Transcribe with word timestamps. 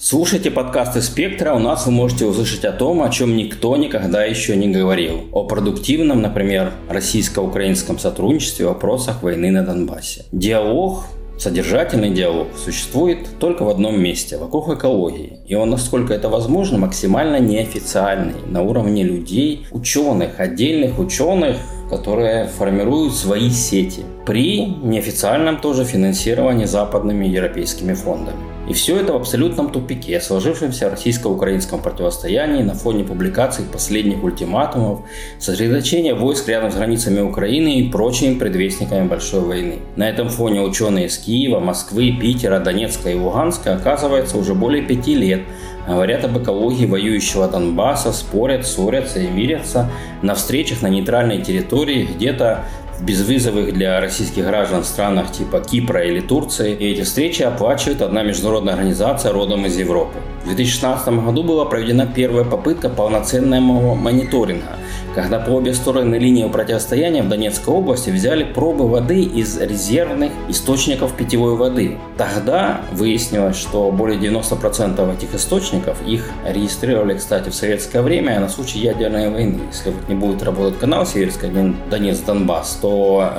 Слушайте 0.00 0.52
подкасты 0.52 1.02
«Спектра», 1.02 1.54
у 1.54 1.58
нас 1.58 1.86
вы 1.86 1.90
можете 1.90 2.24
услышать 2.24 2.64
о 2.64 2.70
том, 2.70 3.02
о 3.02 3.10
чем 3.10 3.36
никто 3.36 3.76
никогда 3.76 4.22
еще 4.22 4.54
не 4.54 4.68
говорил. 4.68 5.22
О 5.32 5.42
продуктивном, 5.42 6.22
например, 6.22 6.70
российско-украинском 6.88 7.98
сотрудничестве 7.98 8.66
в 8.66 8.68
вопросах 8.68 9.24
войны 9.24 9.50
на 9.50 9.64
Донбассе. 9.64 10.24
Диалог 10.30 11.02
Содержательный 11.36 12.10
диалог 12.10 12.48
существует 12.56 13.38
только 13.38 13.62
в 13.62 13.68
одном 13.68 14.00
месте, 14.00 14.36
вокруг 14.38 14.70
экологии. 14.70 15.38
И 15.46 15.54
он, 15.54 15.70
насколько 15.70 16.12
это 16.12 16.28
возможно, 16.28 16.78
максимально 16.78 17.38
неофициальный, 17.38 18.34
на 18.46 18.62
уровне 18.62 19.04
людей, 19.04 19.64
ученых, 19.70 20.40
отдельных 20.40 20.98
ученых, 20.98 21.56
которые 21.90 22.48
формируют 22.48 23.14
свои 23.14 23.50
сети 23.50 24.02
при 24.26 24.64
неофициальном 24.64 25.60
тоже 25.60 25.84
финансировании 25.84 26.66
западными 26.66 27.26
европейскими 27.26 27.94
фондами. 27.94 28.57
И 28.68 28.74
все 28.74 29.00
это 29.00 29.14
в 29.14 29.16
абсолютном 29.16 29.70
тупике, 29.70 30.20
сложившемся 30.20 30.90
российско-украинском 30.90 31.80
противостоянии 31.80 32.62
на 32.62 32.74
фоне 32.74 33.02
публикаций 33.02 33.64
последних 33.64 34.22
ультиматумов, 34.22 35.00
сосредоточения 35.38 36.14
войск 36.14 36.48
рядом 36.48 36.70
с 36.70 36.74
границами 36.74 37.20
Украины 37.20 37.80
и 37.80 37.90
прочими 37.90 38.38
предвестниками 38.38 39.08
большой 39.08 39.40
войны. 39.40 39.76
На 39.96 40.06
этом 40.06 40.28
фоне 40.28 40.60
ученые 40.60 41.06
из 41.06 41.16
Киева, 41.16 41.60
Москвы, 41.60 42.12
Питера, 42.20 42.58
Донецка 42.58 43.08
и 43.08 43.14
Луганска, 43.14 43.74
оказывается, 43.74 44.36
уже 44.36 44.54
более 44.54 44.82
пяти 44.82 45.14
лет 45.14 45.40
говорят 45.86 46.22
об 46.26 46.36
экологии 46.36 46.84
воюющего 46.84 47.48
Донбасса, 47.48 48.12
спорят, 48.12 48.66
ссорятся 48.66 49.20
и 49.20 49.28
мирятся 49.28 49.90
на 50.20 50.34
встречах 50.34 50.82
на 50.82 50.88
нейтральной 50.88 51.40
территории 51.40 52.04
где-то 52.04 52.66
безвизовых 53.00 53.72
для 53.72 54.00
российских 54.00 54.44
граждан 54.44 54.84
странах 54.84 55.32
типа 55.32 55.60
Кипра 55.60 56.04
или 56.04 56.20
Турции. 56.20 56.74
И 56.74 56.92
эти 56.92 57.02
встречи 57.02 57.42
оплачивает 57.42 58.02
одна 58.02 58.22
международная 58.22 58.74
организация 58.74 59.32
родом 59.32 59.66
из 59.66 59.76
Европы. 59.76 60.18
В 60.44 60.46
2016 60.54 61.08
году 61.08 61.42
была 61.42 61.64
проведена 61.64 62.06
первая 62.06 62.44
попытка 62.44 62.88
полноценного 62.88 63.94
мониторинга– 63.94 64.76
когда 65.18 65.40
по 65.40 65.50
обе 65.50 65.74
стороны 65.74 66.14
линии 66.14 66.46
противостояния 66.48 67.24
в 67.24 67.28
Донецкой 67.28 67.74
области 67.74 68.10
взяли 68.10 68.44
пробы 68.44 68.86
воды 68.86 69.22
из 69.22 69.58
резервных 69.58 70.30
источников 70.48 71.12
питьевой 71.14 71.56
воды. 71.56 71.98
Тогда 72.16 72.82
выяснилось, 72.92 73.56
что 73.56 73.90
более 73.90 74.16
90% 74.20 75.16
этих 75.16 75.34
источников, 75.34 75.98
их 76.06 76.30
регистрировали, 76.46 77.16
кстати, 77.16 77.48
в 77.48 77.54
советское 77.56 78.02
время 78.02 78.38
на 78.38 78.48
случай 78.48 78.78
ядерной 78.78 79.28
войны. 79.28 79.58
Если 79.72 79.92
не 80.06 80.14
будет 80.14 80.44
работать 80.44 80.78
канал 80.78 81.04
Северский 81.04 81.48
Донец-Донбасс, 81.90 82.78
то 82.80 82.87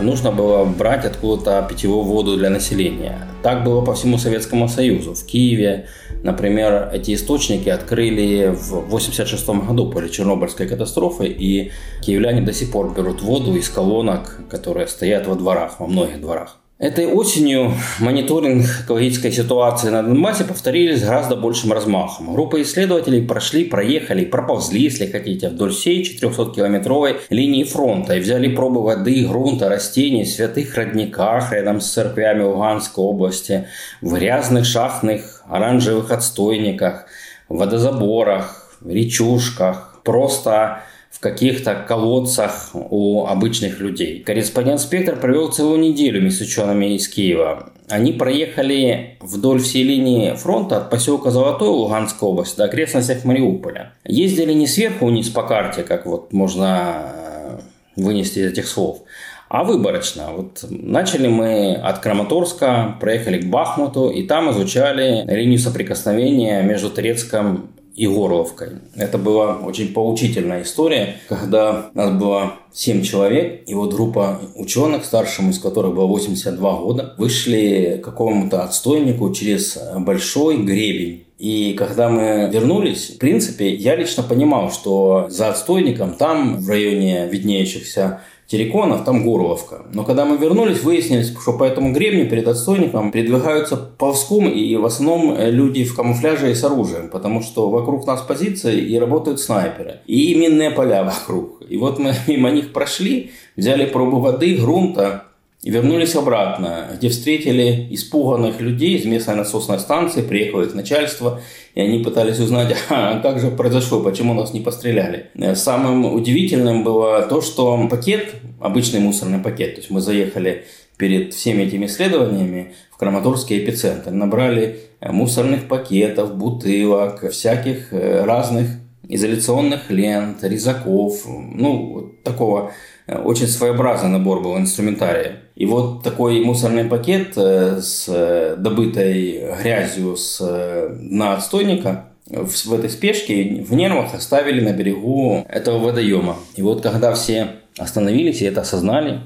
нужно 0.02 0.32
было 0.32 0.66
брать 0.66 1.06
откуда-то 1.06 1.66
питьевую 1.70 2.04
воду 2.04 2.38
для 2.38 2.50
населения. 2.50 3.28
Так 3.44 3.64
было 3.64 3.82
по 3.82 3.94
всему 3.94 4.18
Советскому 4.18 4.68
Союзу. 4.68 5.14
В 5.14 5.26
Киеве, 5.26 5.88
например, 6.24 6.90
эти 6.94 7.14
источники 7.14 7.70
открыли 7.70 8.48
в 8.48 8.86
1986 8.88 9.50
году 9.68 9.92
после 9.92 10.10
Чернобыльской 10.10 10.68
катастрофы, 10.68 11.28
и 11.28 11.72
киевляне 12.02 12.42
до 12.42 12.54
сих 12.54 12.72
пор 12.72 12.94
берут 12.94 13.22
воду 13.22 13.56
из 13.56 13.70
колонок, 13.70 14.42
которые 14.50 14.88
стоят 14.88 15.28
во 15.28 15.36
дворах, 15.36 15.80
во 15.80 15.88
многих 15.88 16.22
дворах. 16.22 16.58
Этой 16.80 17.08
осенью 17.08 17.74
мониторинг 18.00 18.66
экологической 18.86 19.34
ситуации 19.34 19.90
на 19.90 20.02
Донбассе 20.02 20.46
повторили 20.46 20.96
с 20.96 21.04
гораздо 21.04 21.36
большим 21.36 21.74
размахом. 21.74 22.32
Группа 22.32 22.62
исследователей 22.62 23.22
прошли, 23.22 23.66
проехали, 23.66 24.24
проползли, 24.24 24.84
если 24.84 25.06
хотите, 25.06 25.50
вдоль 25.50 25.74
всей 25.74 26.02
400-километровой 26.02 27.18
линии 27.30 27.66
фронта 27.66 28.16
и 28.16 28.22
взяли 28.22 28.56
пробы 28.56 28.82
воды, 28.82 29.28
грунта, 29.28 29.68
растений 29.68 30.24
в 30.24 30.30
святых 30.30 30.74
родниках 30.76 31.52
рядом 31.52 31.82
с 31.82 31.92
церквями 31.92 32.44
Луганской 32.44 33.04
области, 33.04 33.68
в 34.00 34.14
грязных 34.14 34.64
шахтных 34.64 35.44
оранжевых 35.50 36.12
отстойниках, 36.12 37.08
водозаборах, 37.50 38.78
речушках, 38.86 40.00
просто 40.06 40.84
в 41.20 41.22
каких-то 41.22 41.76
колодцах 41.76 42.70
у 42.74 43.26
обычных 43.26 43.82
людей. 43.82 44.24
Корреспондент 44.24 44.80
«Спектр» 44.80 45.20
провел 45.20 45.52
целую 45.52 45.78
неделю 45.82 46.32
с 46.32 46.40
учеными 46.40 46.96
из 46.96 47.10
Киева. 47.10 47.74
Они 47.90 48.14
проехали 48.14 49.18
вдоль 49.20 49.60
всей 49.60 49.84
линии 49.84 50.34
фронта 50.36 50.78
от 50.78 50.90
поселка 50.90 51.30
Золотой 51.30 51.68
Луганской 51.68 52.30
области 52.30 52.56
до 52.56 52.66
окрестностях 52.66 53.26
Мариуполя. 53.26 53.92
Ездили 54.06 54.54
не 54.54 54.66
сверху 54.66 55.08
вниз 55.08 55.28
по 55.28 55.44
карте, 55.44 55.84
как 55.84 56.06
вот 56.06 56.32
можно 56.32 57.12
э, 57.14 57.60
вынести 57.98 58.40
из 58.40 58.54
этих 58.54 58.66
слов, 58.66 59.02
а 59.50 59.66
выборочно. 59.66 60.28
Вот 60.32 60.64
начали 60.70 61.28
мы 61.28 61.74
от 61.74 62.00
Краматорска, 62.00 62.96
проехали 63.02 63.42
к 63.42 63.50
Бахмуту, 63.50 64.10
и 64.10 64.26
там 64.26 64.52
изучали 64.52 65.26
линию 65.28 65.60
соприкосновения 65.60 66.62
между 66.62 66.90
Турецком 66.90 67.72
и 68.00 68.08
Горловкой. 68.08 68.70
Это 68.96 69.18
была 69.18 69.58
очень 69.58 69.94
поучительная 69.94 70.64
история, 70.64 71.18
когда 71.28 71.92
нас 71.94 72.18
было 72.18 72.54
7 72.72 73.02
человек, 73.02 73.64
и 73.68 73.74
вот 73.74 73.94
группа 73.94 74.40
ученых, 74.56 75.04
старшим 75.04 75.50
из 75.50 75.60
которых 75.60 75.96
было 75.96 76.06
82 76.06 76.76
года, 76.78 77.14
вышли 77.18 78.00
к 78.02 78.06
какому-то 78.06 78.64
отстойнику 78.64 79.34
через 79.34 79.78
большой 79.98 80.64
гребень. 80.64 81.26
И 81.40 81.74
когда 81.74 82.08
мы 82.08 82.50
вернулись, 82.50 83.10
в 83.10 83.18
принципе, 83.18 83.74
я 83.76 83.98
лично 83.98 84.24
понимал, 84.24 84.72
что 84.72 85.28
за 85.30 85.50
отстойником 85.50 86.14
там 86.14 86.56
в 86.58 86.70
районе 86.70 87.28
виднеющихся 87.28 88.22
Тереконов, 88.50 89.04
там 89.06 89.24
Горловка. 89.24 89.84
Но 89.94 90.04
когда 90.04 90.26
мы 90.26 90.36
вернулись, 90.36 90.82
выяснилось, 90.82 91.32
что 91.40 91.54
по 91.54 91.64
этому 91.64 91.94
гребню 91.94 92.28
перед 92.28 92.48
отстойником 92.48 93.12
передвигаются 93.12 93.78
ползком 93.78 94.50
и 94.50 94.76
в 94.76 94.86
основном 94.86 95.36
э, 95.38 95.52
люди 95.52 95.84
в 95.84 95.96
камуфляже 95.96 96.50
и 96.50 96.56
с 96.56 96.64
оружием, 96.64 97.10
потому 97.10 97.44
что 97.44 97.70
вокруг 97.70 98.08
нас 98.08 98.22
позиции 98.22 98.80
и 98.80 98.98
работают 98.98 99.40
снайперы. 99.40 100.00
И 100.08 100.34
минные 100.34 100.72
поля 100.72 101.04
вокруг. 101.04 101.62
И 101.70 101.78
вот 101.78 102.00
мы 102.00 102.16
мимо 102.28 102.50
них 102.50 102.74
прошли, 102.74 103.30
взяли 103.56 103.86
пробу 103.86 104.20
воды, 104.20 104.56
грунта, 104.56 105.29
и 105.62 105.72
вернулись 105.72 106.16
обратно, 106.16 106.88
где 106.96 107.10
встретили 107.10 107.88
испуганных 107.92 108.62
людей 108.62 108.96
из 108.98 109.06
местной 109.06 109.36
насосной 109.36 109.80
станции, 109.80 110.22
приехало 110.22 110.62
их 110.62 110.74
начальство, 110.74 111.42
и 111.76 111.82
они 111.82 112.02
пытались 112.02 112.40
узнать, 112.40 112.76
а 112.90 113.20
как 113.20 113.42
же 113.42 113.52
произошло, 113.52 114.02
почему 114.02 114.34
нас 114.34 114.54
не 114.54 114.62
постреляли. 114.62 115.30
Э, 115.36 115.56
самым 115.56 116.06
удивительным 116.06 116.84
было 116.86 117.24
то, 117.24 117.42
что 117.42 117.88
пакет, 117.90 118.36
обычный 118.62 119.02
мусорный 119.02 119.40
пакет, 119.40 119.76
то 119.76 119.82
есть 119.82 119.90
мы 119.90 120.00
заехали 120.00 120.66
перед 120.98 121.34
всеми 121.34 121.64
этими 121.64 121.88
исследованиями 121.88 122.74
в 122.92 122.98
Краматорский 122.98 123.60
эпицентр, 123.60 124.12
набрали 124.12 124.80
э, 125.02 125.12
мусорных 125.12 125.68
пакетов, 125.68 126.38
бутылок, 126.38 127.30
всяких 127.32 127.92
э, 127.92 128.24
разных 128.24 128.68
изоляционных 129.10 129.90
лент, 129.90 130.42
резаков, 130.44 131.26
ну, 131.26 132.14
такого 132.24 132.72
очень 133.08 133.48
своеобразный 133.48 134.10
набор 134.10 134.42
был 134.42 134.56
инструментария. 134.58 135.40
И 135.60 135.66
вот 135.66 136.04
такой 136.04 136.40
мусорный 136.40 136.86
пакет 136.86 137.34
э, 137.36 137.82
с 137.82 138.06
э, 138.08 138.56
добытой 138.58 139.44
грязью 139.62 140.16
с 140.16 140.40
э, 140.40 141.22
отстойника 141.22 142.06
в 142.28 142.74
этой 142.74 142.90
спешке 142.90 143.62
в 143.68 143.74
нервах 143.74 144.14
оставили 144.14 144.62
на 144.62 144.72
берегу 144.72 145.46
этого 145.50 145.80
водоема. 145.80 146.38
И 146.56 146.62
вот 146.62 146.82
когда 146.82 147.14
все 147.14 147.58
остановились 147.78 148.42
и 148.42 148.46
это 148.46 148.62
осознали, 148.62 149.20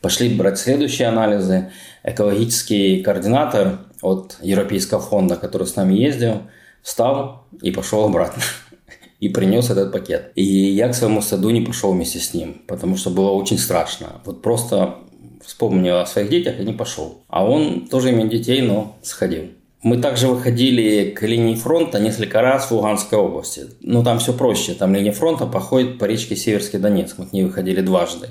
пошли 0.00 0.34
брать 0.34 0.58
следующие 0.58 1.06
анализы, 1.06 1.70
экологический 2.02 3.00
координатор 3.04 3.78
от 4.02 4.38
Европейского 4.42 5.00
фонда, 5.00 5.36
который 5.36 5.68
с 5.68 5.76
нами 5.76 5.94
ездил, 5.94 6.42
встал 6.82 7.46
и 7.62 7.70
пошел 7.70 8.06
обратно 8.06 8.42
и 9.20 9.28
принес 9.28 9.70
этот 9.70 9.92
пакет. 9.92 10.32
И 10.34 10.42
я 10.42 10.88
к 10.88 10.96
своему 10.96 11.22
саду 11.22 11.50
не 11.50 11.60
пошел 11.60 11.92
вместе 11.92 12.18
с 12.18 12.34
ним, 12.34 12.62
потому 12.66 12.96
что 12.96 13.10
было 13.10 13.30
очень 13.30 13.58
страшно. 13.58 14.20
Вот 14.24 14.42
просто 14.42 14.96
вспомнил 15.46 15.98
о 15.98 16.06
своих 16.06 16.28
детях 16.28 16.60
и 16.60 16.64
не 16.64 16.72
пошел. 16.72 17.22
А 17.28 17.44
он 17.44 17.86
тоже 17.88 18.10
имеет 18.10 18.30
детей, 18.30 18.60
но 18.62 18.96
сходил. 19.02 19.44
Мы 19.82 19.98
также 19.98 20.26
выходили 20.26 21.10
к 21.10 21.22
линии 21.22 21.54
фронта 21.54 22.00
несколько 22.00 22.40
раз 22.40 22.66
в 22.66 22.70
Луганской 22.72 23.18
области. 23.18 23.66
Но 23.80 24.02
там 24.02 24.18
все 24.18 24.32
проще. 24.32 24.74
Там 24.74 24.94
линия 24.94 25.12
фронта 25.12 25.46
походит 25.46 25.98
по 25.98 26.06
речке 26.06 26.34
Северский 26.34 26.80
Донецк. 26.80 27.18
Мы 27.18 27.26
к 27.26 27.32
ней 27.32 27.44
выходили 27.44 27.80
дважды. 27.82 28.28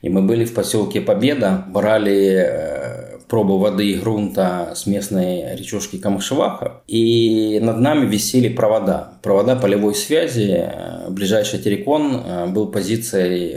И 0.00 0.08
мы 0.08 0.22
были 0.22 0.44
в 0.46 0.54
поселке 0.54 1.00
Победа, 1.00 1.64
брали 1.68 2.46
э, 2.46 3.18
пробу 3.28 3.58
воды 3.58 3.90
и 3.90 3.98
грунта 3.98 4.72
с 4.74 4.86
местной 4.86 5.56
речушки 5.56 5.98
Камышеваха. 5.98 6.82
И 6.86 7.58
над 7.60 7.80
нами 7.80 8.06
висели 8.06 8.48
провода. 8.48 9.18
Провода 9.22 9.56
полевой 9.56 9.94
связи. 9.94 10.70
Ближайший 11.10 11.58
Терекон 11.58 12.22
э, 12.24 12.46
был 12.46 12.68
позицией 12.68 13.56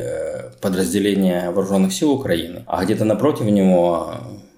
подразделения 0.62 1.52
вооруженных 1.52 1.94
сил 1.94 2.12
Украины. 2.12 2.64
А 2.68 2.84
где-то 2.84 3.06
напротив 3.06 3.46
него 3.46 4.14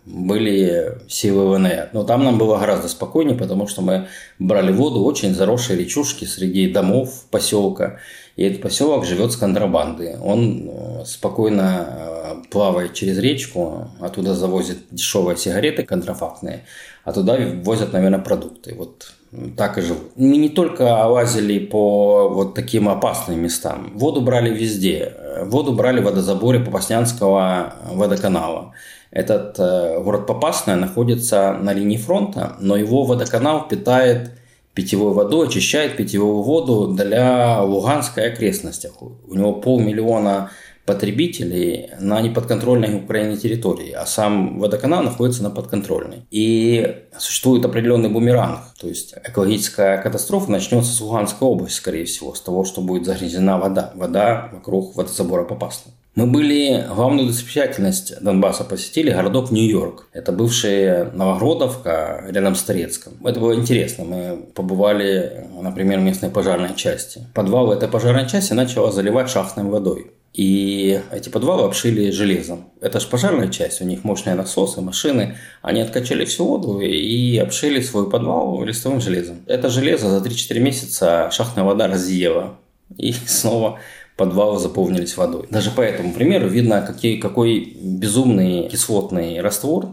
были 0.09 0.97
силы 1.07 1.55
ВНР. 1.55 1.89
Но 1.93 2.03
там 2.03 2.23
нам 2.23 2.37
было 2.37 2.57
гораздо 2.57 2.87
спокойнее, 2.87 3.37
потому 3.37 3.67
что 3.67 3.81
мы 3.81 4.07
брали 4.39 4.71
воду 4.71 5.03
очень 5.03 5.35
заросшей 5.35 5.77
речушки 5.77 6.25
среди 6.25 6.71
домов 6.71 7.25
поселка. 7.29 7.99
И 8.35 8.43
этот 8.43 8.61
поселок 8.61 9.05
живет 9.05 9.31
с 9.31 9.37
контрабанды. 9.37 10.17
Он 10.23 10.69
э, 10.69 11.05
спокойно 11.05 11.87
э, 11.87 12.49
плавает 12.49 12.93
через 12.93 13.19
речку, 13.19 13.89
оттуда 13.99 14.33
завозят 14.33 14.77
дешевые 14.91 15.37
сигареты 15.37 15.83
контрафактные, 15.83 16.65
а 17.03 17.11
туда 17.13 17.37
возят, 17.63 17.93
наверное, 17.93 18.19
продукты. 18.19 18.75
Вот 18.75 19.11
так 19.55 19.77
и 19.77 19.81
живут. 19.81 20.11
Мы 20.15 20.37
не 20.37 20.49
только 20.49 21.05
лазили 21.07 21.59
по 21.59 22.29
вот 22.29 22.55
таким 22.55 22.89
опасным 22.89 23.39
местам. 23.39 23.91
Воду 23.95 24.21
брали 24.21 24.49
везде. 24.49 25.13
Воду 25.43 25.73
брали 25.73 26.01
в 26.01 26.05
водозаборе 26.05 26.59
Попаснянского 26.59 27.75
водоканала. 27.91 28.73
Этот 29.11 29.57
э, 29.59 30.01
город 30.01 30.27
Попасная 30.27 30.75
находится 30.75 31.53
на 31.53 31.73
линии 31.73 31.97
фронта, 31.97 32.55
но 32.59 32.75
его 32.75 33.03
водоканал 33.03 33.67
питает 33.67 34.31
питьевой 34.73 35.13
водой, 35.13 35.47
очищает 35.47 35.97
питьевую 35.97 36.43
воду 36.43 36.93
для 36.93 37.61
Луганской 37.61 38.31
окрестностях. 38.31 39.01
У 39.01 39.35
него 39.35 39.53
полмиллиона 39.53 40.51
потребителей 40.89 41.91
на 41.99 42.19
неподконтрольной 42.19 42.95
Украине 42.95 43.37
территории, 43.37 43.91
а 43.91 44.07
сам 44.07 44.57
водоканал 44.57 45.03
находится 45.03 45.43
на 45.43 45.51
подконтрольной. 45.51 46.23
И 46.31 47.03
существует 47.15 47.63
определенный 47.63 48.09
бумеранг, 48.09 48.61
то 48.81 48.87
есть 48.87 49.13
экологическая 49.23 50.01
катастрофа 50.01 50.49
начнется 50.49 50.91
с 50.91 50.99
Луганской 50.99 51.47
области, 51.47 51.77
скорее 51.77 52.05
всего, 52.05 52.33
с 52.33 52.41
того, 52.41 52.65
что 52.65 52.81
будет 52.81 53.05
загрязнена 53.05 53.59
вода. 53.59 53.91
Вода 53.93 54.49
вокруг 54.51 54.95
водозабора 54.95 55.43
Попасной. 55.43 55.93
Мы 56.15 56.25
были, 56.25 56.83
главную 56.93 57.27
достопримечательность 57.27 58.19
Донбасса 58.19 58.63
посетили, 58.63 59.11
городок 59.11 59.51
Нью-Йорк. 59.51 60.07
Это 60.11 60.31
бывшая 60.31 61.11
Новогродовка 61.11 62.25
рядом 62.27 62.55
с 62.55 62.63
Торецком. 62.63 63.13
Это 63.23 63.39
было 63.39 63.53
интересно. 63.53 64.05
Мы 64.05 64.37
побывали, 64.55 65.47
например, 65.61 65.99
в 65.99 66.01
местной 66.01 66.29
пожарной 66.29 66.75
части. 66.75 67.27
Подвал 67.35 67.71
этой 67.71 67.87
пожарной 67.87 68.27
части 68.27 68.53
начала 68.53 68.91
заливать 68.91 69.29
шахтной 69.29 69.65
водой. 69.65 70.11
И 70.33 71.01
эти 71.11 71.29
подвалы 71.29 71.63
обшили 71.63 72.11
железом. 72.11 72.69
Это 72.81 72.99
же 72.99 73.07
пожарная 73.07 73.47
часть, 73.47 73.81
у 73.81 73.85
них 73.85 74.03
мощные 74.03 74.35
насосы, 74.35 74.79
машины. 74.79 75.37
Они 75.61 75.81
откачали 75.81 76.23
всю 76.25 76.45
воду 76.45 76.79
и 76.79 77.37
обшили 77.37 77.81
свой 77.81 78.09
подвал 78.09 78.63
листовым 78.63 79.01
железом. 79.01 79.41
Это 79.47 79.69
железо 79.69 80.09
за 80.09 80.25
3-4 80.25 80.59
месяца 80.59 81.29
шахтная 81.31 81.63
вода 81.63 81.87
разъела. 81.87 82.57
И 82.95 83.11
снова 83.25 83.79
подвалы 84.17 84.59
заполнились 84.59 85.17
водой. 85.17 85.47
Даже 85.49 85.71
по 85.71 85.81
этому 85.81 86.13
примеру 86.13 86.47
видно, 86.47 86.81
какие, 86.81 87.19
какой 87.19 87.77
безумный 87.81 88.67
кислотный 88.69 89.41
раствор 89.41 89.87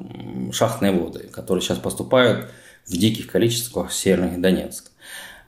шахтной 0.53 0.93
воды, 0.93 1.29
которые 1.33 1.63
сейчас 1.63 1.79
поступают 1.79 2.51
в 2.87 2.93
диких 2.93 3.29
количествах 3.29 3.91
в 3.91 3.95
Северный 3.95 4.39
Донецк. 4.39 4.91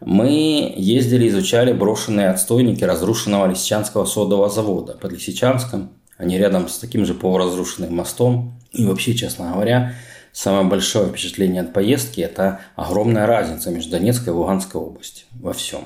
Мы 0.00 0.72
ездили, 0.76 1.28
изучали 1.28 1.72
брошенные 1.72 2.28
отстойники 2.30 2.84
разрушенного 2.84 3.48
Лисичанского 3.48 4.04
содового 4.04 4.48
завода 4.48 4.94
под 4.94 5.12
Лисичанском. 5.12 5.90
Они 6.16 6.38
рядом 6.38 6.68
с 6.68 6.78
таким 6.78 7.04
же 7.04 7.14
полуразрушенным 7.14 7.94
мостом. 7.94 8.54
И 8.70 8.84
вообще, 8.84 9.14
честно 9.14 9.52
говоря, 9.52 9.94
самое 10.32 10.64
большое 10.64 11.08
впечатление 11.08 11.62
от 11.62 11.72
поездки– 11.72 12.20
это 12.22 12.60
огромная 12.76 13.26
разница 13.26 13.70
между 13.70 13.92
Донецкой 13.92 14.32
и 14.32 14.36
Луганской 14.36 14.80
областью 14.80 15.26
во 15.40 15.52
всем. 15.52 15.80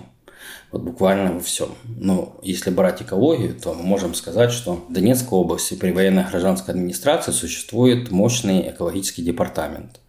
Вот 0.72 0.82
буквально 0.82 1.34
во 1.34 1.40
всем. 1.40 1.74
Но 1.84 2.38
если 2.42 2.70
брать 2.70 3.02
экологию, 3.02 3.54
то 3.54 3.74
мы 3.74 3.82
можем 3.82 4.14
сказать, 4.14 4.52
что 4.52 4.84
в 4.88 4.92
Донецкой 4.92 5.38
области 5.38 5.74
при 5.74 5.90
военной 5.90 6.24
гражданской 6.24 6.74
администрации 6.74 7.32
существует 7.32 8.10
мощный 8.10 8.70
экологический 8.70 9.22
департамент. 9.22 10.00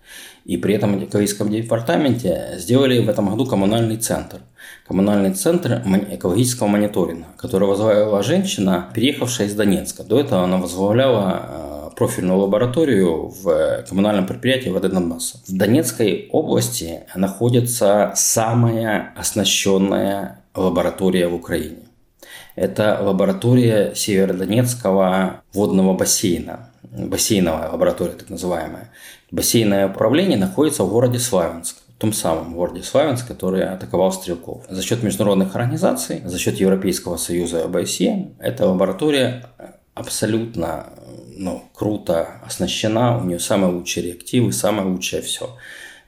И 0.45 0.57
при 0.57 0.75
этом 0.75 1.00
в 1.00 1.04
экологическом 1.04 1.50
департаменте 1.50 2.56
сделали 2.57 3.00
в 3.00 3.10
этом 3.10 3.30
году 3.30 3.45
коммунальный 3.45 3.98
центр. 3.98 4.40
Коммунальный 4.88 5.34
центр 5.34 5.81
экологического 6.12 6.68
мониторинга, 6.68 7.28
который 7.38 7.68
возглавила 7.68 8.22
женщина, 8.24 8.90
переехавшая 8.94 9.48
из 9.48 9.56
Донецка. 9.56 10.04
До 10.04 10.19
этого 10.19 10.44
она 10.44 10.57
возглавляла 10.57 11.90
э, 11.92 11.95
профильную 11.95 12.40
лабораторию 12.40 13.30
в 13.30 13.86
коммунальном 13.88 14.28
предприятии 14.28 14.69
ВД 14.69 14.92
Донбасса. 14.92 15.38
В 15.48 15.57
Донецкой 15.57 16.28
области 16.31 17.01
находится 17.16 18.12
самая 18.16 19.13
оснащенная 19.16 20.42
лаборатория 20.56 21.28
в 21.28 21.36
Украине. 21.36 21.88
Это 22.56 23.00
лаборатория 23.01 23.94
Северодонецкого 23.95 25.42
водного 25.54 25.94
бассейна, 25.94 26.69
бассейновая 26.91 27.69
лаборатория 27.69 28.13
так 28.13 28.30
называемая. 28.30 28.91
Бассейное 29.31 29.88
управление 29.88 30.38
находится 30.38 30.83
в 30.83 30.89
городе 30.89 31.19
Славянск, 31.19 31.77
том 32.03 32.12
самом 32.12 32.53
городе 32.53 32.83
Славянск, 32.83 33.25
который 33.25 33.63
атаковал 33.63 34.12
Стрелков. 34.12 34.65
За 34.69 34.83
счет 34.83 35.03
международных 35.03 35.56
организаций, 35.56 36.21
за 36.25 36.38
счет 36.38 36.59
Европейского 36.59 37.15
союза 37.15 37.63
ОБСЕ, 37.63 38.31
эта 38.39 38.68
лаборатория 38.68 39.45
абсолютно 39.94 40.88
ну, 41.38 41.63
круто 41.74 42.41
оснащена, 42.45 43.18
у 43.19 43.24
нее 43.24 43.39
самые 43.39 43.71
лучшие 43.71 44.07
реактивы, 44.07 44.51
самое 44.51 44.85
лучшее 44.89 45.21
все. 45.21 45.56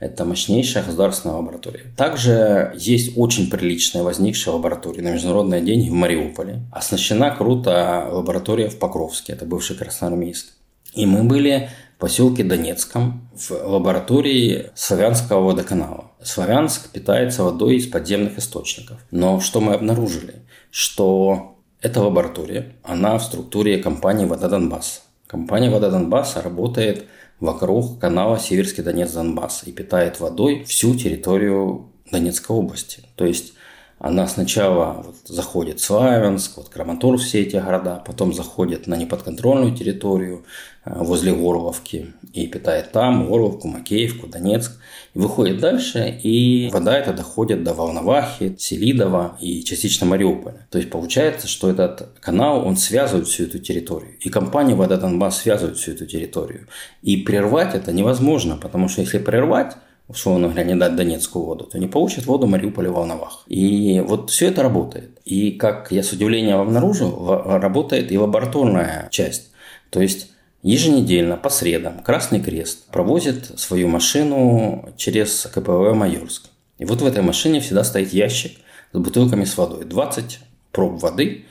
Это 0.01 0.25
мощнейшая 0.25 0.83
государственная 0.83 1.37
лаборатория. 1.37 1.85
Также 1.95 2.73
есть 2.75 3.13
очень 3.15 3.49
приличная 3.49 4.03
возникшая 4.03 4.55
лаборатория 4.55 5.01
на 5.01 5.13
международные 5.13 5.61
деньги 5.61 5.89
в 5.89 5.93
Мариуполе. 5.93 6.59
Оснащена 6.73 7.31
круто 7.31 8.09
лаборатория 8.11 8.67
в 8.67 8.77
Покровске, 8.77 9.31
это 9.31 9.45
бывший 9.45 9.77
Красноармейск. 9.77 10.47
И 10.95 11.05
мы 11.05 11.23
были 11.23 11.69
в 11.97 11.99
поселке 11.99 12.43
Донецком 12.43 13.29
в 13.35 13.51
лаборатории 13.51 14.71
Славянского 14.75 15.45
водоканала. 15.45 16.11
Славянск 16.23 16.89
питается 16.89 17.43
водой 17.43 17.75
из 17.75 17.87
подземных 17.87 18.37
источников. 18.37 18.97
Но 19.11 19.39
что 19.39 19.61
мы 19.61 19.73
обнаружили? 19.73 20.43
Что 20.71 21.57
эта 21.81 22.01
лаборатория, 22.01 22.75
она 22.83 23.17
в 23.17 23.23
структуре 23.23 23.77
компании 23.77 24.25
«Вода 24.25 24.49
Донбасса». 24.49 25.01
Компания 25.27 25.69
«Вода 25.69 25.89
Донбасса» 25.89 26.41
работает 26.41 27.05
вокруг 27.39 27.99
канала 27.99 28.39
Северский 28.39 28.83
Донец-Донбасс 28.83 29.63
и 29.65 29.71
питает 29.71 30.19
водой 30.19 30.63
всю 30.63 30.95
территорию 30.95 31.89
Донецкой 32.09 32.55
области. 32.55 33.03
То 33.15 33.25
есть 33.25 33.53
она 33.97 34.27
сначала 34.27 35.03
вот 35.05 35.15
заходит 35.23 35.79
в 35.79 35.85
Славянск, 35.85 36.57
вот 36.57 36.69
Краматорск, 36.69 37.25
все 37.25 37.43
эти 37.43 37.55
города, 37.55 38.03
потом 38.05 38.33
заходит 38.33 38.87
на 38.87 38.95
неподконтрольную 38.97 39.73
территорию 39.73 40.43
э, 40.83 40.91
возле 40.95 41.33
Горловки 41.33 42.13
и 42.33 42.45
питает 42.47 42.91
там 42.91 43.27
Горловку, 43.27 43.69
Макеевку, 43.69 44.27
Донецк. 44.27 44.73
И 45.13 45.19
выходит 45.19 45.59
дальше, 45.59 46.19
и 46.21 46.69
вода 46.73 46.97
эта 46.97 47.13
доходит 47.13 47.63
до 47.63 47.73
Волновахи, 47.73 48.53
Селидова 48.59 49.37
и 49.39 49.63
частично 49.63 50.05
Мариуполя. 50.05 50.67
То 50.69 50.77
есть 50.77 50.91
получается, 50.91 51.47
что 51.47 51.69
этот 51.69 52.09
канал, 52.19 52.67
он 52.67 52.75
связывает 52.75 53.29
всю 53.29 53.43
эту 53.43 53.59
территорию. 53.59 54.17
И 54.19 54.29
компания 54.29 54.75
«Вода 54.75 54.97
Донбасс» 54.97 55.37
связывает 55.37 55.77
всю 55.77 55.93
эту 55.93 56.05
территорию. 56.05 56.67
И 57.01 57.15
прервать 57.15 57.75
это 57.75 57.93
невозможно, 57.93 58.57
потому 58.57 58.89
что 58.89 59.01
если 59.01 59.19
прервать, 59.19 59.77
условно 60.07 60.47
говоря, 60.47 60.63
не 60.63 60.75
дать 60.75 60.95
Донецкую 60.95 61.45
воду, 61.45 61.65
то 61.65 61.77
не 61.79 61.87
получат 61.87 62.25
воду 62.25 62.47
Мариуполя 62.47 62.91
Волновах. 62.91 63.43
И 63.47 64.03
вот 64.05 64.29
все 64.29 64.47
это 64.47 64.63
работает. 64.63 65.19
И 65.25 65.51
как 65.51 65.91
я 65.91 66.03
с 66.03 66.11
удивлением 66.11 66.59
обнаружил, 66.59 67.41
работает 67.45 68.11
и 68.11 68.17
лабораторная 68.17 69.07
часть. 69.11 69.51
То 69.89 70.01
есть 70.01 70.31
еженедельно 70.61 71.37
по 71.37 71.49
средам 71.49 71.99
Красный 71.99 72.39
Крест 72.41 72.87
провозит 72.91 73.59
свою 73.59 73.87
машину 73.87 74.89
через 74.97 75.47
КПВ 75.53 75.93
Майорск. 75.93 76.49
И 76.77 76.85
вот 76.85 77.01
в 77.01 77.05
этой 77.05 77.23
машине 77.23 77.59
всегда 77.59 77.83
стоит 77.83 78.13
ящик 78.13 78.57
с 78.91 78.97
бутылками 78.97 79.45
с 79.45 79.57
водой. 79.57 79.85
20 79.85 80.39
проб 80.71 81.01
воды 81.01 81.45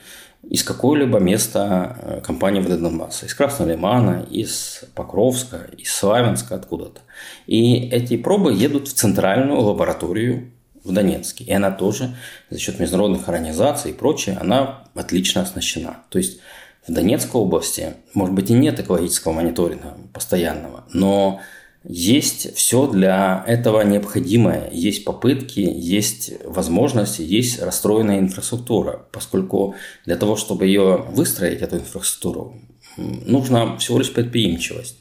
из 0.50 0.62
какого-либо 0.62 1.18
места 1.18 1.96
э, 2.00 2.20
компании 2.20 2.60
ВД 2.60 2.80
Донбасса. 2.80 3.26
Из 3.26 3.34
Красного 3.34 3.70
Лимана, 3.70 4.26
из 4.30 4.84
Покровска, 4.94 5.68
из 5.76 5.92
Славянска, 5.92 6.54
откуда-то. 6.54 7.00
И 7.46 7.88
эти 7.88 8.16
пробы 8.16 8.52
едут 8.52 8.88
в 8.88 8.92
центральную 8.92 9.60
лабораторию 9.60 10.50
в 10.84 10.92
Донецке. 10.92 11.44
И 11.44 11.52
она 11.52 11.70
тоже 11.70 12.14
за 12.50 12.58
счет 12.58 12.78
международных 12.78 13.28
организаций 13.28 13.90
и 13.90 13.94
прочее, 13.94 14.36
она 14.40 14.84
отлично 14.94 15.42
оснащена. 15.42 15.98
То 16.10 16.18
есть 16.18 16.40
в 16.86 16.92
Донецкой 16.92 17.40
области, 17.40 17.94
может 18.12 18.34
быть, 18.34 18.50
и 18.50 18.54
нет 18.54 18.78
экологического 18.78 19.32
мониторинга 19.32 19.96
постоянного, 20.12 20.84
но 20.92 21.40
есть 21.86 22.56
все 22.56 22.86
для 22.86 23.44
этого 23.46 23.82
необходимое. 23.82 24.70
Есть 24.72 25.04
попытки, 25.04 25.60
есть 25.60 26.32
возможности, 26.44 27.20
есть 27.22 27.60
расстроенная 27.60 28.20
инфраструктура. 28.20 29.06
Поскольку 29.12 29.74
для 30.06 30.16
того, 30.16 30.36
чтобы 30.36 30.66
ее 30.66 31.04
выстроить, 31.10 31.60
эту 31.60 31.76
инфраструктуру, 31.76 32.54
нужна 32.96 33.76
всего 33.76 33.98
лишь 33.98 34.12
предприимчивость. 34.12 34.96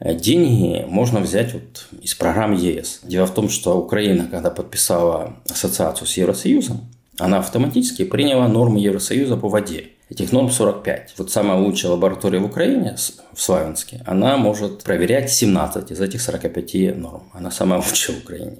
Деньги 0.00 0.84
можно 0.88 1.20
взять 1.20 1.54
вот 1.54 1.86
из 2.02 2.14
программ 2.14 2.52
ЕС. 2.54 3.00
Дело 3.04 3.26
в 3.26 3.34
том, 3.34 3.48
что 3.48 3.78
Украина, 3.78 4.28
когда 4.30 4.50
подписала 4.50 5.36
ассоциацию 5.48 6.06
с 6.06 6.16
Евросоюзом, 6.16 6.80
она 7.18 7.38
автоматически 7.38 8.04
приняла 8.04 8.48
нормы 8.48 8.80
Евросоюза 8.80 9.36
по 9.36 9.48
воде. 9.48 9.92
Этих 10.08 10.30
норм 10.30 10.50
45. 10.50 11.14
Вот 11.18 11.32
самая 11.32 11.58
лучшая 11.58 11.90
лаборатория 11.90 12.38
в 12.38 12.44
Украине, 12.44 12.94
в 13.34 13.42
Славянске, 13.42 14.02
она 14.06 14.36
может 14.36 14.84
проверять 14.84 15.32
17 15.32 15.90
из 15.90 16.00
этих 16.00 16.22
45 16.22 16.96
норм. 16.96 17.24
Она 17.32 17.50
самая 17.50 17.80
лучшая 17.86 18.16
в 18.16 18.20
Украине. 18.20 18.58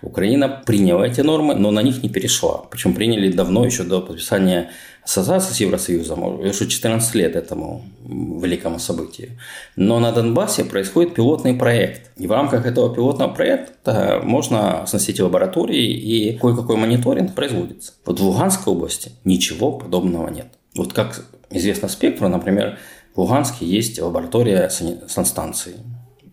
Украина 0.00 0.48
приняла 0.48 1.06
эти 1.06 1.20
нормы, 1.20 1.54
но 1.54 1.70
на 1.70 1.82
них 1.82 2.02
не 2.02 2.08
перешла. 2.08 2.62
Причем 2.70 2.94
приняли 2.94 3.30
давно, 3.30 3.66
еще 3.66 3.82
до 3.82 4.00
подписания 4.00 4.70
ассоциации 5.04 5.52
с 5.52 5.60
Евросоюзом, 5.60 6.40
уже 6.40 6.66
14 6.66 7.14
лет 7.14 7.36
этому 7.36 7.84
великому 8.02 8.78
событию. 8.78 9.32
Но 9.76 10.00
на 10.00 10.12
Донбассе 10.12 10.64
происходит 10.64 11.14
пилотный 11.14 11.52
проект. 11.52 12.10
И 12.16 12.26
в 12.26 12.32
рамках 12.32 12.64
этого 12.64 12.94
пилотного 12.94 13.34
проекта 13.34 14.22
можно 14.24 14.86
сносить 14.86 15.20
лаборатории, 15.20 15.92
и 15.92 16.38
кое-какой 16.38 16.76
мониторинг 16.76 17.34
производится. 17.34 17.92
Вот 18.06 18.18
в 18.18 18.24
Луганской 18.24 18.72
области 18.72 19.12
ничего 19.24 19.72
подобного 19.72 20.28
нет. 20.28 20.46
Вот 20.76 20.92
как 20.92 21.24
известно 21.50 21.88
спектру, 21.88 22.28
например, 22.28 22.78
в 23.14 23.20
Луганске 23.20 23.66
есть 23.66 23.98
лаборатория 24.00 24.68
санстанции 24.68 25.76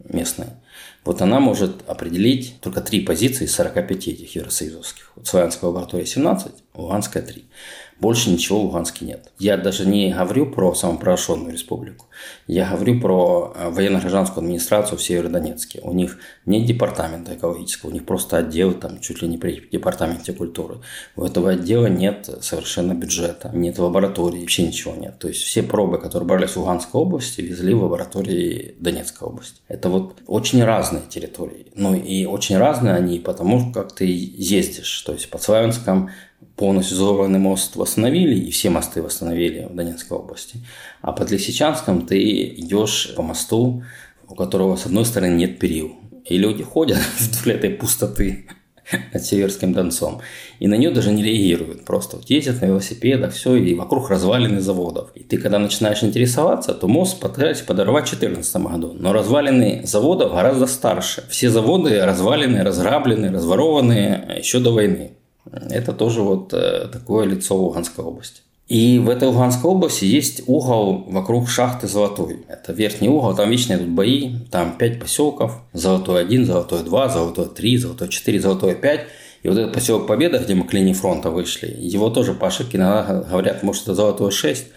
местной. 0.10 0.48
Вот 1.06 1.22
она 1.22 1.40
может 1.40 1.88
определить 1.88 2.60
только 2.62 2.82
три 2.82 3.02
позиции 3.02 3.46
из 3.46 3.56
45 3.56 4.08
этих 4.08 4.36
евросоюзовских. 4.36 5.12
Вот 5.16 5.28
Славянская 5.28 5.70
лаборатория 5.70 6.06
17, 6.06 6.52
Луганская 6.76 7.24
3. 7.24 7.46
Больше 8.00 8.30
ничего 8.30 8.60
в 8.60 8.66
Луганске 8.66 9.06
нет. 9.06 9.32
Я 9.40 9.58
даже 9.58 9.86
не 9.86 10.14
говорю 10.14 10.48
про 10.48 10.74
самопровозглашенную 10.74 11.54
республику. 11.54 12.08
Я 12.48 12.70
говорю 12.70 13.00
про 13.00 13.54
э, 13.56 13.70
военно-гражданскую 13.70 14.44
администрацию 14.44 14.98
в 14.98 15.04
Северодонецке. 15.04 15.80
У 15.84 15.94
них 15.94 16.18
нет 16.46 16.66
департамента 16.66 17.36
экологического, 17.36 17.90
у 17.90 17.94
них 17.94 18.06
просто 18.06 18.38
отдел 18.38 18.74
там 18.74 19.00
чуть 19.00 19.22
ли 19.22 19.28
не 19.28 19.38
при 19.38 19.68
департаменте 19.72 20.34
культуры. 20.34 20.80
У 21.16 21.24
этого 21.24 21.52
отдела 21.52 21.88
нет 21.88 22.30
совершенно 22.42 22.94
бюджета, 22.94 23.52
нет 23.54 23.78
лаборатории, 23.80 24.42
вообще 24.42 24.68
ничего 24.68 24.96
нет. 24.96 25.20
То 25.20 25.28
есть 25.28 25.42
все 25.42 25.64
пробы, 25.64 26.00
которые 26.00 26.28
брали 26.28 26.46
с 26.46 26.56
Луганской 26.56 27.00
области, 27.00 27.42
везли 27.42 27.74
в 27.74 27.84
лаборатории 27.84 28.76
Донецкой 28.80 29.28
области. 29.28 29.62
Это 29.68 29.90
вот 29.90 30.18
очень 30.28 30.64
разные 30.64 31.04
территории. 31.08 31.68
Ну 31.76 31.96
и 31.96 32.26
очень 32.26 32.58
разные 32.58 32.96
они 32.96 33.20
потому, 33.20 33.72
как 33.72 33.94
ты 33.94 34.06
ездишь. 34.06 35.02
То 35.02 35.14
есть 35.14 35.30
под 35.30 35.42
Славянском 35.42 36.10
полностью 36.64 36.96
взорванный 36.96 37.40
мост 37.40 37.76
восстановили, 37.76 38.36
и 38.36 38.50
все 38.50 38.70
мосты 38.70 39.02
восстановили 39.02 39.68
в 39.70 39.76
Донецкой 39.76 40.18
области. 40.18 40.60
А 41.02 41.12
под 41.12 41.30
Лисичанском 41.30 42.06
ты 42.06 42.18
идешь 42.56 43.12
по 43.18 43.22
мосту, 43.22 43.84
у 44.30 44.34
которого 44.34 44.78
с 44.78 44.86
одной 44.86 45.04
стороны 45.04 45.34
нет 45.34 45.60
перил. 45.60 45.98
И 46.24 46.38
люди 46.38 46.64
ходят 46.64 47.00
вдоль 47.20 47.56
этой 47.56 47.70
пустоты 47.72 48.46
над 49.14 49.26
Северским 49.26 49.74
Донцом. 49.74 50.22
И 50.60 50.68
на 50.68 50.76
нее 50.76 50.92
даже 50.92 51.12
не 51.12 51.22
реагируют. 51.22 51.84
Просто 51.84 52.16
вот 52.16 52.30
ездят 52.30 52.62
на 52.62 52.68
велосипедах, 52.68 53.34
все, 53.34 53.58
и 53.58 53.76
вокруг 53.76 54.10
развалины 54.10 54.62
заводов. 54.62 55.10
И 55.16 55.24
ты, 55.24 55.40
когда 55.40 55.60
начинаешь 55.60 56.02
интересоваться, 56.02 56.74
то 56.74 56.88
мост 56.88 57.20
пытались 57.20 57.60
подорвать 57.60 58.08
в 58.08 58.18
2014 58.18 58.56
году. 58.72 58.96
Но 58.98 59.12
развалины 59.12 59.82
заводов 59.84 60.32
гораздо 60.32 60.68
старше. 60.68 61.26
Все 61.30 61.50
заводы 61.50 62.00
развалены, 62.06 62.64
разграблены, 62.64 63.34
разворованы 63.34 64.38
еще 64.38 64.60
до 64.60 64.72
войны. 64.72 65.12
Это 65.52 65.94
тоже 65.94 66.22
вот 66.22 66.54
э, 66.54 66.88
такое 66.92 67.26
лицо 67.26 67.56
Луганской 67.56 68.04
области. 68.04 68.42
И 68.68 68.98
в 68.98 69.10
этой 69.10 69.28
Луганской 69.28 69.70
области 69.70 70.06
есть 70.06 70.44
угол 70.48 71.04
вокруг 71.10 71.50
шахты 71.50 71.88
Золотой. 71.88 72.46
Это 72.48 72.72
верхний 72.72 73.10
угол, 73.10 73.36
там 73.36 73.50
вечно 73.50 73.74
идут 73.74 73.90
бои, 73.90 74.36
там 74.52 74.78
пять 74.78 75.00
поселков. 75.00 75.62
Золотой 75.74 76.22
1, 76.22 76.46
Золотой 76.46 76.84
2, 76.84 77.10
Золотой 77.10 77.50
3, 77.50 77.78
Золотой 77.78 78.08
4, 78.08 78.40
Золотой 78.40 78.76
5. 78.76 79.02
И 79.44 79.50
вот 79.50 79.58
этот 79.58 79.74
поселок 79.74 80.08
Победа, 80.08 80.40
где 80.40 80.56
мы 80.56 80.66
к 80.66 80.74
линии 80.74 80.94
фронта 80.94 81.30
вышли, 81.30 81.76
его 81.78 82.10
тоже 82.10 82.34
по 82.34 82.48
ошибке 82.48 82.78
иногда 82.78 83.24
говорят, 83.30 83.62
может, 83.64 83.84
это 83.84 83.96
Золотой 83.96 84.32
6. 84.32 84.68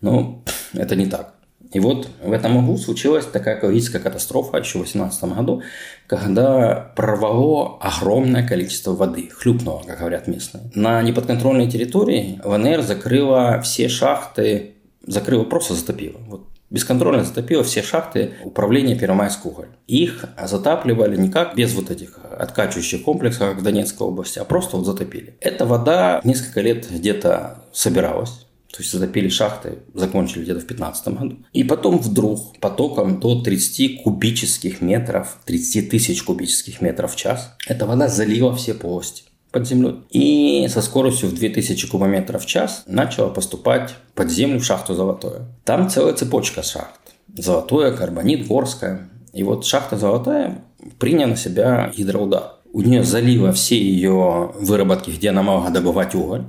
Но 0.00 0.42
это 0.74 0.96
не 0.96 1.06
так. 1.06 1.37
И 1.72 1.80
вот 1.80 2.08
в 2.22 2.32
этом 2.32 2.56
углу 2.56 2.78
случилась 2.78 3.26
такая 3.26 3.58
экологическая 3.58 3.98
катастрофа 3.98 4.58
еще 4.58 4.78
в 4.78 4.82
2018 4.82 5.24
году, 5.24 5.62
когда 6.06 6.92
прорвало 6.96 7.78
огромное 7.80 8.46
количество 8.46 8.92
воды, 8.92 9.28
хлюпнуло, 9.28 9.82
как 9.86 9.98
говорят 9.98 10.26
местные. 10.28 10.70
На 10.74 11.02
неподконтрольной 11.02 11.70
территории 11.70 12.40
ВНР 12.42 12.82
закрыла 12.82 13.60
все 13.62 13.88
шахты, 13.88 14.76
закрыла, 15.06 15.44
просто 15.44 15.74
затопила. 15.74 16.18
Вот 16.26 16.46
бесконтрольно 16.70 17.24
затопило 17.24 17.62
все 17.64 17.82
шахты 17.82 18.32
управления 18.44 18.94
Первомайск 18.94 19.44
уголь. 19.44 19.68
Их 19.86 20.24
затапливали 20.42 21.16
не 21.16 21.30
как 21.30 21.54
без 21.54 21.74
вот 21.74 21.90
этих 21.90 22.18
откачивающих 22.38 23.02
комплексов, 23.02 23.50
как 23.50 23.58
в 23.58 23.62
Донецкой 23.62 24.06
области, 24.06 24.38
а 24.38 24.44
просто 24.44 24.76
вот 24.76 24.86
затопили. 24.86 25.36
Эта 25.40 25.66
вода 25.66 26.20
несколько 26.24 26.60
лет 26.60 26.86
где-то 26.90 27.64
собиралась 27.72 28.47
то 28.70 28.78
есть 28.80 28.92
затопили 28.92 29.28
шахты, 29.28 29.78
закончили 29.94 30.42
где-то 30.42 30.60
в 30.60 30.66
2015 30.66 31.08
году. 31.08 31.36
И 31.52 31.64
потом 31.64 31.98
вдруг 31.98 32.58
потоком 32.60 33.18
до 33.18 33.40
30 33.40 34.02
кубических 34.02 34.80
метров, 34.80 35.38
30 35.46 35.90
тысяч 35.90 36.22
кубических 36.22 36.80
метров 36.80 37.14
в 37.14 37.16
час, 37.16 37.54
эта 37.66 37.86
вода 37.86 38.08
залила 38.08 38.54
все 38.54 38.74
полости 38.74 39.24
под 39.50 39.66
землей. 39.66 40.02
И 40.10 40.68
со 40.68 40.82
скоростью 40.82 41.30
в 41.30 41.34
2000 41.34 41.88
кубометров 41.88 42.44
в 42.44 42.46
час 42.46 42.84
начала 42.86 43.30
поступать 43.30 43.94
под 44.14 44.30
землю 44.30 44.60
в 44.60 44.64
шахту 44.64 44.94
Золотое. 44.94 45.46
Там 45.64 45.88
целая 45.88 46.12
цепочка 46.14 46.62
шахт. 46.62 47.00
Золотое, 47.34 47.96
Карбонит, 47.96 48.46
Горская. 48.46 49.08
И 49.32 49.42
вот 49.42 49.64
шахта 49.64 49.96
Золотая 49.96 50.62
приняла 50.98 51.28
на 51.30 51.36
себя 51.36 51.90
гидроудар. 51.96 52.56
У 52.78 52.80
нее 52.80 53.02
залило 53.02 53.50
все 53.50 53.76
ее 53.76 54.52
выработки, 54.60 55.10
где 55.10 55.30
она 55.30 55.42
могла 55.42 55.70
добывать 55.70 56.14
уголь. 56.14 56.44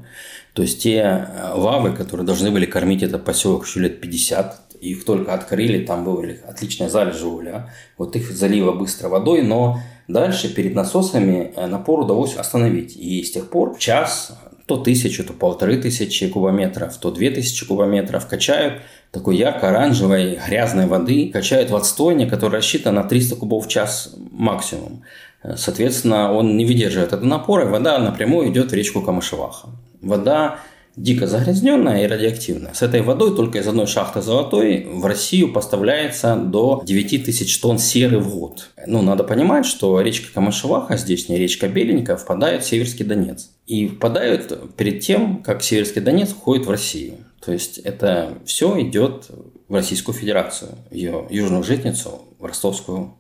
То 0.54 0.62
есть 0.62 0.84
те 0.84 0.98
э, 0.98 1.54
лавы, 1.56 1.92
которые 1.92 2.24
должны 2.24 2.52
были 2.52 2.68
кормить 2.68 3.02
этот 3.02 3.26
поселок 3.26 3.66
еще 3.66 3.80
лет 3.80 4.00
50, 4.00 4.76
их 4.80 5.06
только 5.06 5.34
открыли, 5.34 5.84
там 5.84 6.06
были 6.06 6.40
отличные 6.48 6.88
залежи 6.88 7.26
угля. 7.26 7.74
Вот 7.98 8.16
их 8.16 8.30
залило 8.30 8.74
быстро 8.74 9.10
водой, 9.10 9.42
но 9.42 9.80
дальше 10.08 10.54
перед 10.54 10.76
насосами 10.76 11.52
э, 11.56 11.66
напор 11.66 12.02
удалось 12.02 12.36
остановить. 12.36 12.96
И 12.96 13.24
с 13.24 13.32
тех 13.32 13.50
пор 13.50 13.76
час 13.80 14.38
то 14.68 14.78
тысячу, 14.78 15.24
то 15.24 15.34
полторы 15.34 15.78
тысячи 15.78 16.28
кубометров, 16.28 16.96
то 16.98 17.10
две 17.10 17.32
тысячи 17.32 17.66
кубометров 17.66 18.28
качают 18.28 18.84
такой 19.10 19.36
ярко-оранжевой 19.36 20.40
грязной 20.48 20.86
воды, 20.86 21.32
качают 21.34 21.72
в 21.72 21.76
отстойник, 21.76 22.30
который 22.30 22.58
рассчитан 22.58 22.94
на 22.94 23.04
300 23.04 23.36
кубов 23.36 23.66
в 23.66 23.68
час 23.68 24.14
максимум. 24.30 25.02
Соответственно, 25.56 26.34
он 26.34 26.58
не 26.58 26.66
выдерживает 26.66 27.14
этого 27.14 27.28
напора, 27.28 27.66
и 27.66 27.70
вода 27.70 27.98
напрямую 28.00 28.50
идет 28.50 28.72
в 28.72 28.74
речку 28.74 29.02
Камышеваха. 29.02 29.70
Вода 30.02 30.60
дико 31.00 31.28
загрязненная 31.28 32.04
и 32.04 32.08
радиоактивная. 32.08 32.74
С 32.74 32.82
этой 32.82 33.02
водой 33.02 33.36
только 33.36 33.60
из 33.60 33.68
одной 33.68 33.88
шахты 33.88 34.22
золотой 34.22 34.86
в 34.86 35.06
Россию 35.06 35.54
поставляется 35.54 36.36
до 36.36 36.82
9 36.86 37.26
тысяч 37.26 37.58
тонн 37.60 37.80
серы 37.80 38.20
в 38.20 38.36
год. 38.36 38.70
Ну, 38.86 39.02
надо 39.02 39.24
понимать, 39.24 39.66
что 39.66 40.02
речка 40.02 40.28
Камышеваха, 40.34 40.98
здесь 40.98 41.30
не 41.30 41.38
речка 41.38 41.68
Беленькая, 41.68 42.18
впадает 42.18 42.64
в 42.64 42.68
Северский 42.68 43.06
Донец. 43.06 43.50
И 43.66 43.88
впадают 43.88 44.76
перед 44.76 45.00
тем, 45.00 45.42
как 45.42 45.64
Северский 45.64 46.02
Донец 46.02 46.30
входит 46.30 46.66
в 46.66 46.72
Россию. 46.72 47.14
То 47.44 47.54
есть 47.54 47.78
это 47.78 48.34
все 48.46 48.80
идет 48.82 49.28
в 49.70 49.74
Российскую 49.74 50.16
Федерацию, 50.16 50.72
ее 50.92 51.26
южную 51.30 51.64
житницу, 51.64 52.24
в 52.38 52.46
Ростовскую 52.46 53.14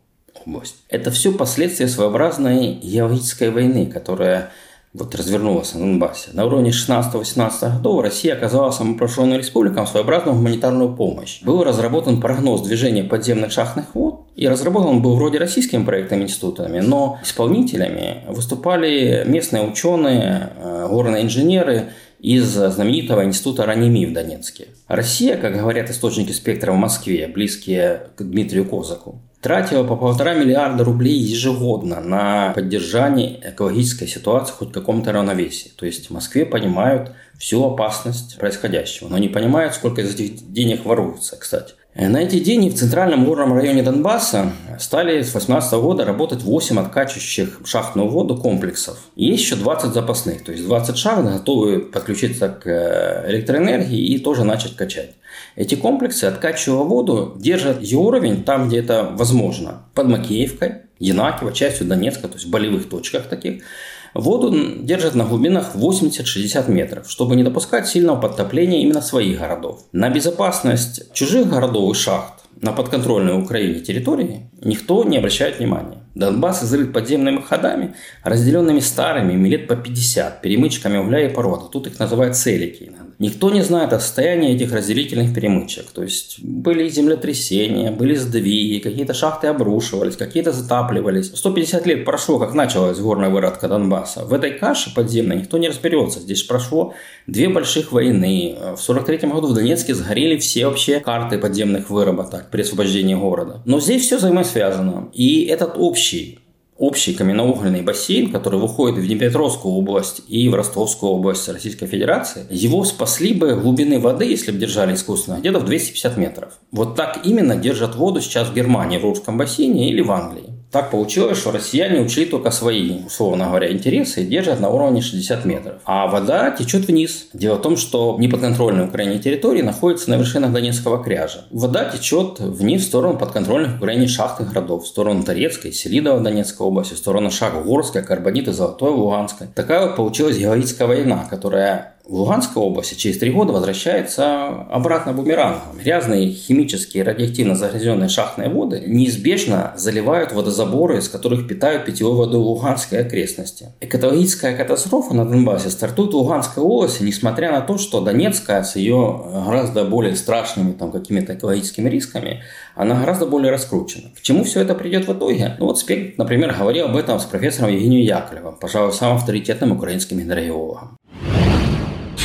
область. 0.45 0.75
Это 0.89 1.11
все 1.11 1.31
последствия 1.31 1.87
своеобразной 1.87 2.73
геологической 2.73 3.49
войны, 3.49 3.85
которая 3.85 4.51
вот 4.93 5.13
развернулась 5.13 5.73
на 5.75 5.81
Донбассе. 5.81 6.31
На 6.33 6.45
уровне 6.45 6.71
16-18 6.71 7.77
годов 7.77 8.01
Россия 8.01 8.33
оказала 8.33 8.71
самопрошенным 8.71 9.37
республикам 9.37 9.85
своеобразную 9.85 10.35
гуманитарную 10.35 10.95
помощь. 10.95 11.41
Был 11.43 11.63
разработан 11.63 12.19
прогноз 12.19 12.61
движения 12.61 13.03
подземных 13.03 13.51
шахтных 13.51 13.93
вод, 13.93 14.27
и 14.35 14.47
разработан 14.47 15.01
был 15.01 15.15
вроде 15.15 15.37
российскими 15.37 15.83
проектами 15.83 16.23
институтами, 16.23 16.79
но 16.79 17.19
исполнителями 17.23 18.23
выступали 18.27 19.23
местные 19.27 19.63
ученые, 19.63 20.53
э, 20.57 20.87
горные 20.89 21.23
инженеры 21.23 21.89
из 22.19 22.47
знаменитого 22.47 23.23
института 23.23 23.65
Раними 23.65 24.05
в 24.05 24.13
Донецке. 24.13 24.69
Россия, 24.87 25.37
как 25.37 25.55
говорят 25.55 25.89
источники 25.89 26.31
спектра 26.31 26.71
в 26.71 26.75
Москве, 26.75 27.27
близкие 27.27 28.07
к 28.15 28.23
Дмитрию 28.23 28.65
Козаку, 28.65 29.21
тратила 29.41 29.83
по 29.83 29.95
полтора 29.95 30.33
миллиарда 30.33 30.83
рублей 30.83 31.17
ежегодно 31.17 32.01
на 32.01 32.51
поддержание 32.53 33.39
экологической 33.49 34.07
ситуации 34.07 34.53
хоть 34.53 34.69
в 34.69 34.73
каком-то 34.73 35.11
равновесии. 35.11 35.71
То 35.75 35.85
есть 35.85 36.07
в 36.07 36.13
Москве 36.13 36.45
понимают 36.45 37.13
всю 37.37 37.63
опасность 37.63 38.37
происходящего, 38.37 39.07
но 39.07 39.17
не 39.17 39.29
понимают, 39.29 39.73
сколько 39.73 40.01
из 40.01 40.13
этих 40.13 40.51
денег 40.51 40.85
воруются, 40.85 41.37
кстати. 41.37 41.73
На 41.95 42.17
эти 42.17 42.39
деньги 42.39 42.69
в 42.69 42.75
центральном 42.75 43.25
горном 43.25 43.53
районе 43.53 43.81
Донбасса 43.81 44.51
стали 44.77 45.23
с 45.23 45.31
2018 45.31 45.73
года 45.73 46.05
работать 46.05 46.43
8 46.43 46.79
откачивающих 46.79 47.61
шахтную 47.65 48.07
воду 48.07 48.37
комплексов. 48.37 48.99
есть 49.15 49.43
еще 49.43 49.55
20 49.55 49.93
запасных, 49.93 50.43
то 50.43 50.51
есть 50.51 50.63
20 50.65 50.95
шахт 50.95 51.23
готовы 51.23 51.79
подключиться 51.79 52.49
к 52.49 52.67
э, 52.67 53.31
электроэнергии 53.31 53.99
и 53.99 54.19
тоже 54.19 54.43
начать 54.43 54.75
качать. 54.75 55.15
Эти 55.55 55.73
комплексы, 55.73 56.25
откачивая 56.25 56.83
воду, 56.83 57.35
держат 57.37 57.81
ее 57.81 57.97
уровень 57.97 58.43
там, 58.43 58.67
где 58.67 58.79
это 58.79 59.09
возможно. 59.11 59.81
Под 59.95 60.09
Макеевкой, 60.09 60.83
Янакиево, 60.99 61.53
частью 61.53 61.87
Донецка, 61.87 62.27
то 62.27 62.35
есть 62.35 62.45
в 62.45 62.51
болевых 62.51 62.87
точках 62.87 63.23
таких. 63.23 63.63
Воду 64.13 64.53
держат 64.81 65.15
на 65.15 65.25
глубинах 65.25 65.75
80-60 65.75 66.69
метров, 66.71 67.09
чтобы 67.09 67.35
не 67.35 67.43
допускать 67.43 67.87
сильного 67.87 68.19
подтопления 68.19 68.81
именно 68.81 69.01
своих 69.01 69.39
городов. 69.39 69.85
На 69.91 70.09
безопасность 70.09 71.13
чужих 71.13 71.49
городов 71.49 71.91
и 71.91 71.99
шахт 71.99 72.33
на 72.61 72.73
подконтрольной 72.73 73.41
Украине 73.41 73.79
территории 73.79 74.49
никто 74.61 75.03
не 75.03 75.17
обращает 75.17 75.59
внимания. 75.59 76.03
Донбасс 76.15 76.63
изрыт 76.63 76.91
подземными 76.91 77.41
ходами, 77.41 77.95
разделенными 78.23 78.79
старыми, 78.79 79.47
лет 79.47 79.67
по 79.67 79.75
50, 79.75 80.41
перемычками 80.41 80.97
угля 80.97 81.25
и 81.25 81.33
порода. 81.33 81.67
Тут 81.71 81.87
их 81.87 81.99
называют 81.99 82.35
целики 82.35 82.83
иногда. 82.83 83.08
Никто 83.19 83.51
не 83.51 83.61
знает 83.63 83.91
о 83.91 83.99
состоянии 83.99 84.55
этих 84.55 84.71
разделительных 84.71 85.33
перемычек. 85.33 85.91
То 85.91 86.03
есть 86.03 86.41
были 86.41 86.87
землетрясения, 86.87 87.91
были 87.91 88.15
сдвиги, 88.15 88.79
какие-то 88.79 89.13
шахты 89.13 89.47
обрушивались, 89.47 90.15
какие-то 90.15 90.53
затапливались. 90.53 91.35
150 91.35 91.85
лет 91.85 92.05
прошло, 92.05 92.39
как 92.39 92.53
началась 92.53 92.97
горная 92.97 93.29
выродка 93.29 93.67
Донбасса. 93.67 94.23
В 94.23 94.33
этой 94.33 94.51
каше 94.51 94.95
подземной 94.95 95.35
никто 95.35 95.57
не 95.57 95.67
разберется. 95.67 96.21
Здесь 96.21 96.43
прошло 96.43 96.93
две 97.27 97.49
больших 97.49 97.91
войны. 97.91 98.57
В 98.77 98.81
43 98.81 99.29
году 99.29 99.47
в 99.47 99.53
Донецке 99.53 99.93
сгорели 99.93 100.37
все 100.37 100.67
вообще 100.67 101.01
карты 101.01 101.37
подземных 101.39 101.89
выработок 101.89 102.49
при 102.49 102.61
освобождении 102.61 103.15
города. 103.15 103.61
Но 103.65 103.81
здесь 103.81 104.03
все 104.03 104.15
взаимосвязано. 104.15 105.09
И 105.13 105.43
этот 105.43 105.73
общий 105.75 106.39
общий 106.79 107.13
каменноугольный 107.13 107.81
бассейн, 107.81 108.31
который 108.31 108.59
выходит 108.59 108.97
в 108.97 109.05
Днепропетровскую 109.05 109.73
область 109.73 110.21
и 110.27 110.47
в 110.47 110.55
Ростовскую 110.55 111.11
область 111.11 111.47
Российской 111.49 111.85
Федерации, 111.85 112.45
его 112.49 112.83
спасли 112.85 113.33
бы 113.33 113.55
глубины 113.55 113.99
воды, 113.99 114.25
если 114.25 114.51
бы 114.51 114.57
держали 114.57 114.95
искусственно, 114.95 115.39
где-то 115.39 115.59
в 115.59 115.65
250 115.65 116.17
метров. 116.17 116.53
Вот 116.71 116.95
так 116.95 117.19
именно 117.25 117.55
держат 117.55 117.95
воду 117.95 118.21
сейчас 118.21 118.47
в 118.47 118.55
Германии, 118.55 118.97
в 118.97 119.03
Русском 119.03 119.37
бассейне 119.37 119.91
или 119.91 120.01
в 120.01 120.11
Англии. 120.11 120.58
Так 120.71 120.91
получилось, 120.91 121.39
что 121.39 121.51
россияне 121.51 121.99
учли 121.99 122.25
только 122.25 122.51
свои, 122.51 123.03
условно 123.03 123.45
говоря, 123.47 123.71
интересы 123.71 124.21
и 124.21 124.27
держат 124.27 124.59
на 124.59 124.69
уровне 124.69 125.01
60 125.01 125.45
метров. 125.45 125.81
А 125.85 126.05
вода 126.07 126.51
течет 126.51 126.85
вниз. 126.85 127.27
Дело 127.33 127.55
в 127.55 127.61
том, 127.61 127.75
что 127.75 128.17
неподконтрольные 128.19 128.87
Украине 128.87 129.17
территории 129.17 129.63
находятся 129.63 130.11
на 130.11 130.15
вершинах 130.15 130.51
Донецкого 130.51 131.03
кряжа. 131.03 131.45
Вода 131.49 131.85
течет 131.85 132.39
вниз 132.39 132.83
в 132.83 132.85
сторону 132.85 133.17
подконтрольных 133.17 133.77
Украине 133.77 134.07
шахтных 134.07 134.49
городов, 134.49 134.83
в 134.83 134.87
сторону 134.87 135.23
Торецкой, 135.23 135.73
Селидова 135.73 136.19
Донецкой 136.19 136.67
области, 136.67 136.93
в 136.93 136.97
сторону 136.97 137.31
Шагогорской, 137.31 138.03
Карбонита, 138.03 138.53
Золотой, 138.53 138.91
Луганской. 138.91 139.47
Такая 139.55 139.87
вот 139.87 139.95
получилась 139.95 140.37
героическая 140.37 140.87
война, 140.87 141.25
которая 141.27 141.95
в 142.09 142.15
Луганской 142.15 142.63
области 142.63 142.95
через 142.95 143.19
три 143.19 143.29
года 143.29 143.53
возвращается 143.53 144.47
обратно 144.71 145.13
бумерангом. 145.13 145.77
Грязные 145.79 146.31
химические 146.31 147.03
радиоактивно 147.03 147.53
загрязненные 147.53 148.09
шахтные 148.09 148.49
воды 148.49 148.81
неизбежно 148.83 149.73
заливают 149.77 150.31
водозаборы, 150.31 150.97
из 150.97 151.07
которых 151.07 151.47
питают 151.47 151.85
питьевой 151.85 152.15
водой 152.15 152.41
Луганской 152.41 153.01
окрестности. 153.01 153.73
Экологическая 153.79 154.57
катастрофа 154.57 155.13
на 155.13 155.23
Донбассе 155.23 155.69
стартует 155.69 156.13
в 156.13 156.17
Луганской 156.17 156.63
области, 156.63 157.03
несмотря 157.03 157.51
на 157.51 157.61
то, 157.61 157.77
что 157.77 158.01
Донецкая 158.01 158.63
с 158.63 158.75
ее 158.75 159.23
гораздо 159.45 159.85
более 159.85 160.15
страшными 160.15 160.71
там, 160.71 160.91
какими-то 160.91 161.35
экологическими 161.35 161.89
рисками, 161.89 162.41
она 162.73 162.99
гораздо 162.99 163.27
более 163.27 163.51
раскручена. 163.51 164.09
К 164.17 164.21
чему 164.21 164.45
все 164.45 164.61
это 164.61 164.73
придет 164.73 165.07
в 165.07 165.13
итоге? 165.13 165.55
Ну 165.59 165.67
вот 165.67 165.77
Спек, 165.77 166.17
например, 166.17 166.55
говорил 166.57 166.85
об 166.85 166.95
этом 166.95 167.19
с 167.19 167.25
профессором 167.25 167.69
Евгением 167.69 168.03
Яковлевым, 168.03 168.55
пожалуй, 168.59 168.93
самым 168.93 169.17
авторитетным 169.17 169.73
украинским 169.73 170.17
гидрогеологом 170.17 170.98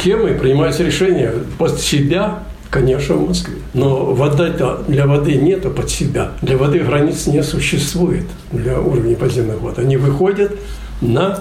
схемой 0.04 0.34
принимается 0.34 0.84
решение 0.84 1.32
под 1.56 1.80
себя, 1.80 2.40
конечно, 2.68 3.14
в 3.14 3.26
Москве. 3.26 3.56
Но 3.73 4.12
вода 4.12 4.50
для 4.87 5.06
воды 5.06 5.37
нету 5.37 5.70
под 5.70 5.88
себя. 5.88 6.32
Для 6.42 6.58
воды 6.58 6.80
границ 6.80 7.26
не 7.26 7.42
существует 7.42 8.26
для 8.52 8.78
уровня 8.78 9.16
подземных 9.16 9.61
вод. 9.61 9.78
Они 9.78 9.96
выходят 9.96 10.52
на 11.00 11.38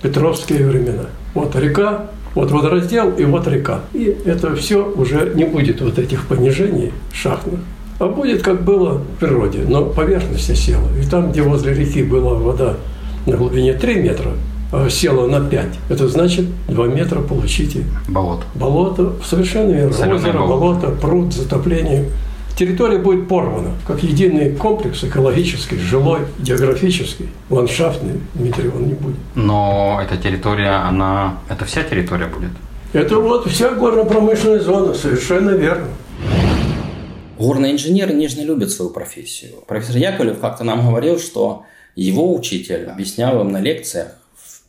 Петровские 0.00 0.64
времена. 0.64 1.06
Вот 1.34 1.56
река, 1.56 2.06
вот 2.36 2.52
водораздел 2.52 3.10
и 3.16 3.24
вот 3.24 3.48
река. 3.48 3.80
И 3.92 4.16
это 4.24 4.54
все 4.54 4.88
уже 4.94 5.32
не 5.34 5.44
будет 5.44 5.80
вот 5.80 5.98
этих 5.98 6.28
понижений 6.28 6.92
шахтных. 7.12 7.58
А 7.98 8.06
будет, 8.06 8.42
как 8.42 8.62
было 8.62 8.98
в 8.98 9.18
природе, 9.18 9.64
но 9.66 9.86
поверхность 9.86 10.56
села. 10.56 10.86
И 11.02 11.04
там, 11.04 11.32
где 11.32 11.42
возле 11.42 11.74
реки 11.74 12.04
была 12.04 12.34
вода 12.34 12.76
на 13.26 13.36
глубине 13.36 13.72
3 13.72 13.94
метра, 13.96 14.30
села 14.90 15.26
на 15.26 15.40
5. 15.48 15.66
Это 15.88 16.08
значит 16.08 16.46
2 16.68 16.86
метра 16.86 17.20
получите. 17.20 17.84
Болото. 18.08 18.44
Болото, 18.54 19.12
совершенно 19.24 19.72
верно. 19.72 19.92
Соленое 19.92 20.16
Озеро, 20.16 20.38
болото. 20.38 20.80
болото, 20.80 21.00
пруд, 21.00 21.32
затопление. 21.32 22.10
Территория 22.56 22.98
будет 22.98 23.26
порвана, 23.26 23.70
как 23.84 24.02
единый 24.04 24.52
комплекс 24.52 25.02
экологический, 25.02 25.76
жилой, 25.76 26.20
географический, 26.38 27.28
ландшафтный. 27.50 28.20
Дмитрий, 28.34 28.68
он 28.68 28.86
не 28.86 28.94
будет. 28.94 29.16
Но 29.34 30.00
эта 30.00 30.16
территория, 30.16 30.86
она... 30.88 31.38
Это 31.48 31.64
вся 31.64 31.82
территория 31.82 32.26
будет? 32.26 32.50
Это 32.92 33.18
вот 33.18 33.48
вся 33.50 33.70
горно-промышленная 33.74 34.60
зона, 34.60 34.94
совершенно 34.94 35.50
верно. 35.50 35.88
Горные 37.36 37.72
инженеры 37.72 38.12
нежно 38.14 38.42
любят 38.42 38.70
свою 38.70 38.92
профессию. 38.92 39.54
Профессор 39.66 39.96
Яковлев 39.96 40.38
как-то 40.38 40.62
нам 40.62 40.86
говорил, 40.86 41.18
что 41.18 41.64
его 41.96 42.32
учитель 42.32 42.86
объяснял 42.86 43.40
им 43.40 43.50
на 43.50 43.60
лекциях, 43.60 44.12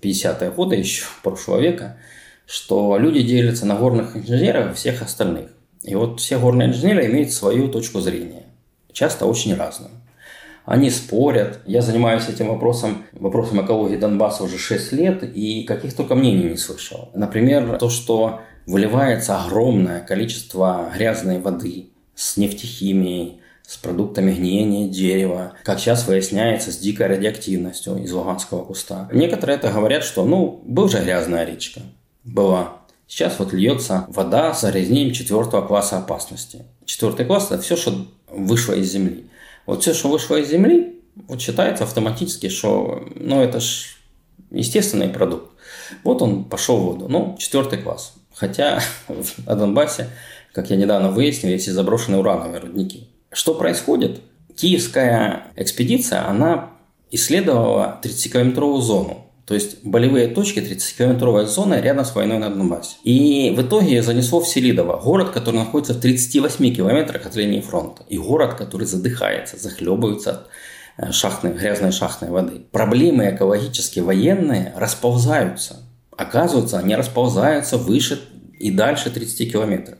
50-е 0.01 0.51
годы 0.51 0.75
еще 0.75 1.05
прошлого 1.23 1.59
века, 1.59 1.97
что 2.45 2.97
люди 2.97 3.21
делятся 3.21 3.65
на 3.65 3.75
горных 3.75 4.15
инженеров 4.15 4.71
и 4.71 4.75
всех 4.75 5.01
остальных. 5.01 5.49
И 5.83 5.95
вот 5.95 6.19
все 6.19 6.39
горные 6.39 6.69
инженеры 6.69 7.05
имеют 7.05 7.31
свою 7.31 7.67
точку 7.67 7.99
зрения, 7.99 8.43
часто 8.91 9.25
очень 9.25 9.55
разную. 9.55 9.91
Они 10.65 10.89
спорят. 10.89 11.59
Я 11.67 11.81
занимаюсь 11.81 12.27
этим 12.27 12.47
вопросом, 12.47 13.05
вопросом 13.11 13.63
экологии 13.63 13.97
Донбасса 13.97 14.43
уже 14.43 14.57
6 14.57 14.91
лет, 14.93 15.23
и 15.23 15.63
каких 15.63 15.95
только 15.95 16.15
мнений 16.15 16.49
не 16.49 16.57
слышал. 16.57 17.11
Например, 17.13 17.77
то, 17.77 17.89
что 17.89 18.41
выливается 18.65 19.43
огромное 19.43 20.01
количество 20.01 20.91
грязной 20.95 21.39
воды 21.39 21.89
с 22.15 22.37
нефтехимией, 22.37 23.41
с 23.67 23.77
продуктами 23.77 24.31
гниения 24.31 24.87
дерева, 24.87 25.53
как 25.63 25.79
сейчас 25.79 26.07
выясняется, 26.07 26.71
с 26.71 26.77
дикой 26.77 27.07
радиоактивностью 27.07 27.97
из 27.97 28.11
луганского 28.11 28.63
куста. 28.63 29.09
Некоторые 29.11 29.57
это 29.57 29.71
говорят, 29.71 30.03
что, 30.03 30.23
ну, 30.25 30.61
был 30.65 30.87
же 30.87 30.99
грязная 30.99 31.45
речка. 31.45 31.81
Была. 32.23 32.77
Сейчас 33.07 33.37
вот 33.39 33.53
льется 33.53 34.05
вода 34.09 34.53
с 34.53 34.61
загрязнением 34.61 35.13
четвертого 35.13 35.65
класса 35.65 35.97
опасности. 35.97 36.63
Четвертый 36.85 37.25
класс– 37.25 37.47
это 37.51 37.61
все, 37.61 37.75
что 37.75 38.07
вышло 38.27 38.73
из 38.73 38.91
Земли. 38.91 39.27
Вот 39.65 39.81
все, 39.81 39.93
что 39.93 40.09
вышло 40.09 40.35
из 40.35 40.49
Земли, 40.49 41.01
вот 41.27 41.41
считается 41.41 41.83
автоматически, 41.83 42.49
что, 42.49 43.07
ну, 43.15 43.41
это 43.41 43.59
ж 43.59 43.97
естественный 44.51 45.09
продукт. 45.09 45.51
Вот 46.03 46.21
он 46.21 46.45
пошел 46.45 46.77
в 46.77 46.83
воду. 46.83 47.07
Ну, 47.07 47.35
четвертый 47.39 47.79
класс. 47.79 48.13
Хотя 48.33 48.81
на 49.45 49.55
Донбассе, 49.55 50.09
как 50.53 50.69
я 50.69 50.75
недавно 50.75 51.09
выяснил, 51.09 51.49
есть 51.49 51.67
и 51.67 51.71
заброшенные 51.71 52.19
урановые 52.19 52.59
рудники. 52.59 53.09
Что 53.35 53.53
происходит? 53.53 54.21
Киевская 54.55 55.47
экспедиция, 55.57 56.25
она 56.25 56.69
исследовала 57.11 57.99
30-километровую 58.01 58.79
зону. 58.79 59.27
То 59.45 59.53
есть 59.53 59.83
болевые 59.83 60.29
точки 60.29 60.59
30-километровая 60.59 61.45
зона 61.45 61.81
рядом 61.81 62.05
с 62.05 62.15
войной 62.15 62.37
на 62.37 62.49
Донбассе. 62.49 62.95
И 63.03 63.53
в 63.55 63.61
итоге 63.61 64.01
занесло 64.01 64.39
в 64.39 64.47
Селидово, 64.47 65.01
город, 65.01 65.31
который 65.31 65.57
находится 65.57 65.93
в 65.93 65.99
38 65.99 66.73
километрах 66.73 67.25
от 67.25 67.35
линии 67.35 67.59
фронта. 67.59 68.03
И 68.07 68.17
город, 68.17 68.53
который 68.53 68.87
задыхается, 68.87 69.57
захлебывается 69.57 70.31
от 70.31 70.47
э, 70.97 71.11
шахтной, 71.11 71.51
грязной 71.51 71.91
шахтной 71.91 72.31
воды. 72.31 72.61
Проблемы 72.71 73.35
экологические, 73.35 74.05
военные 74.05 74.73
расползаются. 74.77 75.81
Оказывается, 76.15 76.79
они 76.79 76.95
расползаются 76.95 77.77
выше 77.77 78.17
и 78.57 78.71
дальше 78.71 79.09
30 79.09 79.51
километров. 79.51 79.99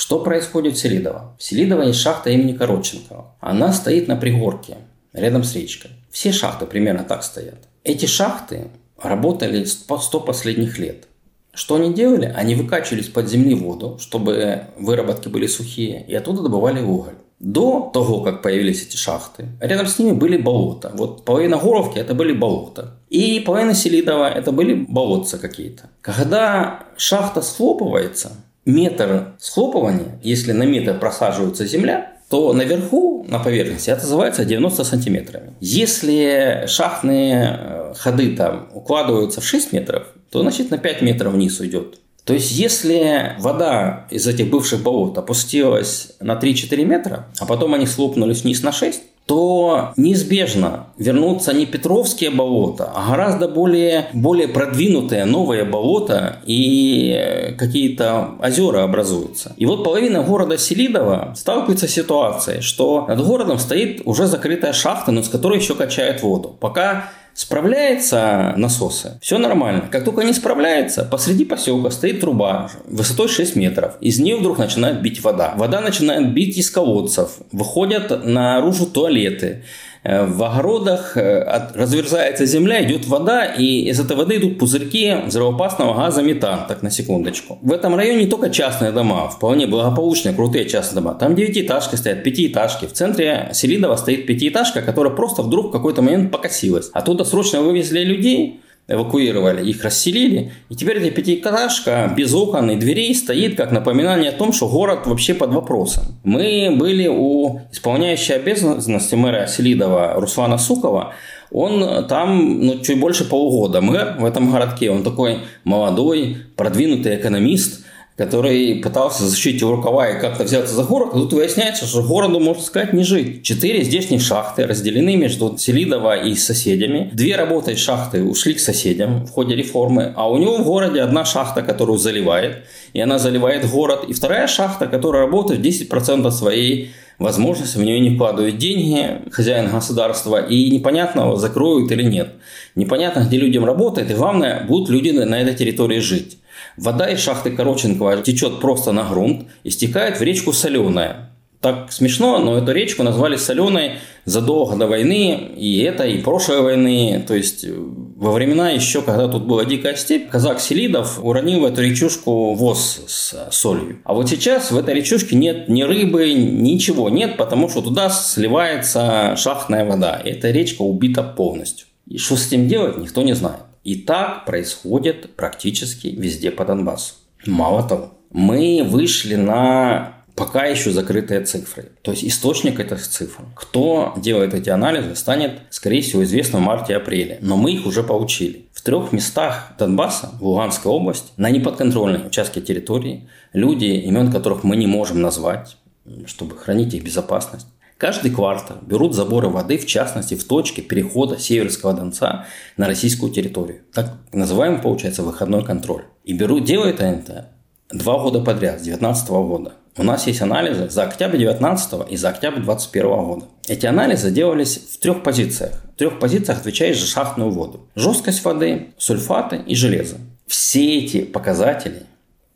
Что 0.00 0.18
происходит 0.18 0.76
в 0.76 0.78
Селидово? 0.78 1.36
В 1.38 1.42
Селидово 1.42 1.82
есть 1.82 2.00
шахта 2.00 2.30
имени 2.30 2.54
Коротченкова. 2.56 3.34
Она 3.38 3.70
стоит 3.74 4.08
на 4.08 4.16
пригорке, 4.16 4.78
рядом 5.12 5.44
с 5.44 5.54
речкой. 5.54 5.90
Все 6.10 6.32
шахты 6.32 6.64
примерно 6.64 7.04
так 7.04 7.22
стоят. 7.22 7.68
Эти 7.84 8.06
шахты 8.06 8.68
работали 8.96 9.62
100 9.64 10.20
последних 10.20 10.78
лет. 10.78 11.06
Что 11.52 11.74
они 11.74 11.92
делали? 11.92 12.32
Они 12.34 12.54
выкачивали 12.54 13.02
из-под 13.02 13.28
земли 13.28 13.54
воду, 13.54 13.98
чтобы 14.00 14.62
выработки 14.78 15.28
были 15.28 15.46
сухие, 15.46 16.02
и 16.08 16.14
оттуда 16.14 16.40
добывали 16.44 16.80
уголь. 16.80 17.16
До 17.38 17.90
того, 17.92 18.22
как 18.22 18.40
появились 18.40 18.86
эти 18.86 18.96
шахты, 18.96 19.48
рядом 19.60 19.86
с 19.86 19.98
ними 19.98 20.12
были 20.12 20.38
болота. 20.38 20.92
Вот 20.94 21.26
половина 21.26 21.58
Горовки– 21.58 21.98
это 22.00 22.14
были 22.14 22.32
болота. 22.32 22.96
И 23.10 23.40
половина 23.40 23.74
Селидова– 23.74 24.30
это 24.34 24.50
были 24.50 24.72
болотца 24.72 25.36
какие-то. 25.36 25.90
Когда 26.00 26.84
шахта 26.96 27.42
схлопывается, 27.42 28.32
метр 28.72 29.34
схлопывания, 29.38 30.18
если 30.22 30.52
на 30.52 30.64
метр 30.64 30.98
просаживается 30.98 31.66
земля, 31.66 32.12
то 32.30 32.52
наверху, 32.52 33.24
на 33.28 33.40
поверхности, 33.40 33.90
это 33.90 34.02
называется 34.02 34.44
90 34.44 34.84
сантиметрами. 34.84 35.54
Если 35.60 36.64
шахтные 36.68 37.58
э, 37.58 37.94
ходы 37.98 38.36
там 38.36 38.68
укладываются 38.72 39.40
в 39.40 39.44
6 39.44 39.72
метров, 39.72 40.06
то 40.30 40.40
значит 40.42 40.70
на 40.70 40.78
5 40.78 41.02
метров 41.02 41.32
вниз 41.32 41.58
уйдет. 41.58 41.98
То 42.24 42.34
есть, 42.34 42.52
если 42.52 43.34
вода 43.40 44.06
из 44.10 44.26
этих 44.28 44.50
бывших 44.50 44.82
болот 44.82 45.18
опустилась 45.18 46.12
на 46.20 46.38
3-4 46.38 46.84
метра, 46.84 47.26
а 47.40 47.46
потом 47.46 47.74
они 47.74 47.86
слопнулись 47.86 48.44
вниз 48.44 48.62
на 48.62 48.70
6, 48.70 49.02
то 49.30 49.92
неизбежно 49.96 50.86
вернутся 50.98 51.52
не 51.52 51.64
Петровские 51.64 52.30
болота, 52.30 52.90
а 52.92 53.10
гораздо 53.10 53.46
более, 53.46 54.08
более 54.12 54.48
продвинутые 54.48 55.24
новые 55.24 55.62
болота 55.62 56.40
и 56.46 57.54
какие-то 57.56 58.30
озера 58.42 58.82
образуются. 58.82 59.52
И 59.56 59.66
вот 59.66 59.84
половина 59.84 60.24
города 60.24 60.58
Селидово 60.58 61.34
сталкивается 61.36 61.86
с 61.86 61.92
ситуацией, 61.92 62.60
что 62.60 63.06
над 63.06 63.24
городом 63.24 63.60
стоит 63.60 64.02
уже 64.04 64.26
закрытая 64.26 64.72
шахта, 64.72 65.12
но 65.12 65.22
с 65.22 65.28
которой 65.28 65.60
еще 65.60 65.76
качает 65.76 66.24
воду. 66.24 66.56
Пока 66.58 67.10
Справляется 67.34 68.54
насосы, 68.56 69.18
все 69.22 69.38
нормально. 69.38 69.88
Как 69.90 70.04
только 70.04 70.22
не 70.22 70.32
справляется, 70.32 71.04
посреди 71.04 71.44
поселка 71.44 71.90
стоит 71.90 72.20
труба 72.20 72.70
высотой 72.86 73.28
6 73.28 73.56
метров. 73.56 73.94
Из 74.00 74.18
нее 74.18 74.36
вдруг 74.36 74.58
начинает 74.58 75.00
бить 75.00 75.22
вода. 75.22 75.54
Вода 75.56 75.80
начинает 75.80 76.32
бить 76.34 76.58
из 76.58 76.70
колодцев. 76.70 77.38
Выходят 77.52 78.24
наружу 78.24 78.86
туалеты. 78.86 79.64
Э, 80.02 80.24
в 80.24 80.42
огородах 80.42 81.16
э, 81.16 81.44
разверзается 81.74 82.46
земля, 82.46 82.82
идет 82.82 83.06
вода, 83.06 83.44
и 83.44 83.90
из 83.90 84.00
этой 84.00 84.16
воды 84.16 84.36
идут 84.36 84.58
пузырьки 84.58 85.14
взрывоопасного 85.26 85.94
газа 85.94 86.22
метан, 86.22 86.60
так 86.66 86.82
на 86.82 86.90
секундочку. 86.90 87.58
В 87.60 87.70
этом 87.70 87.94
районе 87.94 88.24
не 88.24 88.30
только 88.30 88.48
частные 88.48 88.92
дома, 88.92 89.28
вполне 89.28 89.66
благополучные, 89.66 90.34
крутые 90.34 90.66
частные 90.66 91.02
дома. 91.02 91.14
Там 91.14 91.34
девятиэтажки 91.34 91.96
стоят, 91.96 92.22
пятиэтажки. 92.22 92.86
В 92.86 92.92
центре 92.92 93.50
Селидова 93.52 93.96
стоит 93.96 94.26
пятиэтажка, 94.26 94.80
которая 94.80 95.12
просто 95.12 95.42
вдруг 95.42 95.68
в 95.68 95.70
какой-то 95.70 96.00
момент 96.00 96.30
покосилась. 96.30 96.90
Оттуда 96.94 97.24
срочно 97.24 97.60
вывезли 97.60 98.00
людей, 98.00 98.60
эвакуировали, 98.90 99.68
их 99.68 99.82
расселили. 99.84 100.52
И 100.68 100.74
теперь 100.74 100.98
эта 100.98 101.10
пятиэтажка 101.10 102.12
без 102.16 102.34
окон 102.34 102.70
и 102.70 102.76
дверей 102.76 103.14
стоит 103.14 103.56
как 103.56 103.70
напоминание 103.72 104.30
о 104.30 104.36
том, 104.36 104.52
что 104.52 104.68
город 104.68 105.06
вообще 105.06 105.34
под 105.34 105.54
вопросом. 105.54 106.04
Мы 106.24 106.74
были 106.76 107.06
у 107.06 107.60
исполняющей 107.72 108.34
обязанности 108.34 109.14
мэра 109.14 109.46
Селидова 109.46 110.14
Руслана 110.16 110.58
Сукова. 110.58 111.14
Он 111.52 112.06
там 112.06 112.66
ну, 112.66 112.78
чуть 112.80 113.00
больше 113.00 113.24
полугода 113.24 113.80
мэр 113.80 114.16
в 114.18 114.24
этом 114.24 114.50
городке. 114.50 114.90
Он 114.90 115.02
такой 115.02 115.38
молодой, 115.64 116.36
продвинутый 116.56 117.16
экономист– 117.16 117.86
который 118.20 118.74
пытался 118.74 119.24
защитить 119.24 119.62
его 119.62 119.76
рукава 119.76 120.10
и 120.10 120.20
как-то 120.20 120.44
взяться 120.44 120.74
за 120.74 120.84
город, 120.84 121.12
тут 121.12 121.32
выясняется, 121.32 121.86
что 121.86 122.02
городу, 122.02 122.38
можно 122.38 122.62
сказать, 122.62 122.92
не 122.92 123.02
жить. 123.02 123.42
Четыре 123.42 123.82
здешних 123.82 124.20
шахты 124.20 124.66
разделены 124.66 125.16
между 125.16 125.56
Селидово 125.56 126.22
и 126.22 126.34
соседями. 126.34 127.08
Две 127.14 127.36
работают 127.36 127.78
шахты 127.78 128.22
ушли 128.22 128.52
к 128.52 128.60
соседям 128.60 129.24
в 129.24 129.30
ходе 129.30 129.56
реформы, 129.56 130.12
а 130.16 130.30
у 130.30 130.36
него 130.36 130.58
в 130.58 130.64
городе 130.64 131.00
одна 131.00 131.24
шахта, 131.24 131.62
которую 131.62 131.98
заливает, 131.98 132.64
и 132.92 133.00
она 133.00 133.18
заливает 133.18 133.66
город, 133.70 134.04
и 134.06 134.12
вторая 134.12 134.46
шахта, 134.48 134.86
которая 134.86 135.22
работает 135.22 135.62
10% 135.62 136.30
своей 136.30 136.90
возможности, 137.18 137.78
в 137.78 137.82
нее 137.82 138.00
не 138.00 138.16
вкладывают 138.16 138.58
деньги 138.58 139.22
хозяин 139.30 139.70
государства, 139.70 140.44
и 140.44 140.70
непонятно, 140.70 141.36
закроют 141.36 141.90
или 141.90 142.02
нет. 142.02 142.34
Непонятно, 142.74 143.20
где 143.20 143.38
людям 143.38 143.64
работает, 143.64 144.10
и 144.10 144.14
главное, 144.14 144.66
будут 144.68 144.90
люди 144.90 145.08
на 145.08 145.40
этой 145.40 145.54
территории 145.54 146.00
жить. 146.00 146.36
Вода 146.76 147.08
из 147.08 147.20
шахты 147.20 147.50
Короченкова 147.50 148.22
течет 148.22 148.60
просто 148.60 148.92
на 148.92 149.08
грунт 149.08 149.48
и 149.64 149.70
стекает 149.70 150.18
в 150.18 150.22
речку 150.22 150.52
Соленая. 150.52 151.30
Так 151.60 151.92
смешно, 151.92 152.38
но 152.38 152.56
эту 152.56 152.72
речку 152.72 153.02
назвали 153.02 153.36
соленой 153.36 153.98
задолго 154.24 154.76
до 154.76 154.86
войны, 154.86 155.50
и 155.58 155.80
это, 155.82 156.04
и 156.04 156.22
прошлой 156.22 156.62
войны. 156.62 157.22
То 157.28 157.34
есть 157.34 157.66
во 157.68 158.32
времена 158.32 158.70
еще, 158.70 159.02
когда 159.02 159.28
тут 159.28 159.44
была 159.44 159.66
дикая 159.66 159.94
степь, 159.94 160.30
казак 160.30 160.58
Селидов 160.58 161.22
уронил 161.22 161.60
в 161.60 161.64
эту 161.66 161.82
речушку 161.82 162.54
воз 162.54 163.02
с 163.06 163.48
солью. 163.50 163.98
А 164.04 164.14
вот 164.14 164.30
сейчас 164.30 164.70
в 164.70 164.78
этой 164.78 164.94
речушке 164.94 165.36
нет 165.36 165.68
ни 165.68 165.82
рыбы, 165.82 166.32
ничего 166.32 167.10
нет, 167.10 167.36
потому 167.36 167.68
что 167.68 167.82
туда 167.82 168.08
сливается 168.08 169.36
шахтная 169.36 169.84
вода. 169.84 170.18
Эта 170.24 170.50
речка 170.50 170.80
убита 170.80 171.22
полностью. 171.22 171.86
И 172.08 172.16
что 172.16 172.36
с 172.36 172.46
этим 172.46 172.68
делать, 172.68 172.96
никто 172.96 173.20
не 173.22 173.34
знает. 173.34 173.60
И 173.84 173.96
так 173.96 174.44
происходит 174.44 175.34
практически 175.36 176.08
везде 176.08 176.50
по 176.50 176.64
Донбассу. 176.64 177.14
Мало 177.46 177.82
того, 177.82 178.14
мы 178.30 178.82
вышли 178.84 179.36
на 179.36 180.20
пока 180.40 180.64
еще 180.64 180.90
закрытые 180.90 181.42
цифры. 181.42 181.92
То 182.02 182.12
есть 182.12 182.24
источник 182.24 182.80
этих 182.80 183.06
цифр. 183.06 183.42
Кто 183.54 184.14
делает 184.16 184.54
эти 184.54 184.70
анализы, 184.70 185.14
станет, 185.14 185.60
скорее 185.68 186.00
всего, 186.00 186.24
известно 186.24 186.58
в 186.58 186.62
марте-апреле. 186.62 187.38
Но 187.42 187.56
мы 187.56 187.72
их 187.72 187.86
уже 187.86 188.02
получили. 188.02 188.66
В 188.72 188.80
трех 188.82 189.12
местах 189.12 189.74
Донбасса, 189.78 190.30
в 190.40 190.46
Луганской 190.46 190.90
области, 190.90 191.30
на 191.36 191.50
неподконтрольной 191.50 192.26
участке 192.26 192.62
территории, 192.62 193.28
люди, 193.52 193.84
имен 193.84 194.32
которых 194.32 194.64
мы 194.64 194.76
не 194.76 194.86
можем 194.86 195.20
назвать, 195.20 195.76
чтобы 196.24 196.56
хранить 196.56 196.94
их 196.94 197.04
безопасность, 197.04 197.66
Каждый 198.00 198.30
квартал 198.30 198.78
берут 198.80 199.14
заборы 199.14 199.50
воды, 199.50 199.76
в 199.76 199.84
частности, 199.84 200.34
в 200.34 200.44
точке 200.44 200.80
перехода 200.80 201.38
Северского 201.38 201.92
Донца 201.92 202.46
на 202.78 202.86
российскую 202.86 203.30
территорию. 203.30 203.82
Так 203.92 204.14
называемый, 204.32 204.80
получается, 204.80 205.22
выходной 205.22 205.62
контроль. 205.62 206.04
И 206.24 206.32
берут, 206.32 206.64
делают 206.64 207.00
это 207.00 207.50
два 207.92 208.18
года 208.18 208.40
подряд, 208.40 208.80
с 208.80 208.84
2019 208.84 209.28
года. 209.28 209.72
У 209.98 210.02
нас 210.02 210.26
есть 210.26 210.40
анализы 210.40 210.88
за 210.88 211.02
октябрь 211.02 211.36
2019 211.36 212.10
и 212.10 212.16
за 212.16 212.30
октябрь 212.30 212.62
2021 212.62 213.24
года. 213.24 213.44
Эти 213.68 213.84
анализы 213.84 214.30
делались 214.30 214.78
в 214.78 214.98
трех 214.98 215.22
позициях. 215.22 215.74
В 215.94 215.98
трех 215.98 216.18
позициях 216.18 216.60
отвечаешь 216.60 216.98
за 216.98 217.06
шахтную 217.06 217.50
воду. 217.50 217.86
Жесткость 217.96 218.42
воды, 218.46 218.94
сульфаты 218.96 219.60
и 219.66 219.74
железо. 219.74 220.16
Все 220.46 221.00
эти 221.00 221.20
показатели 221.20 222.04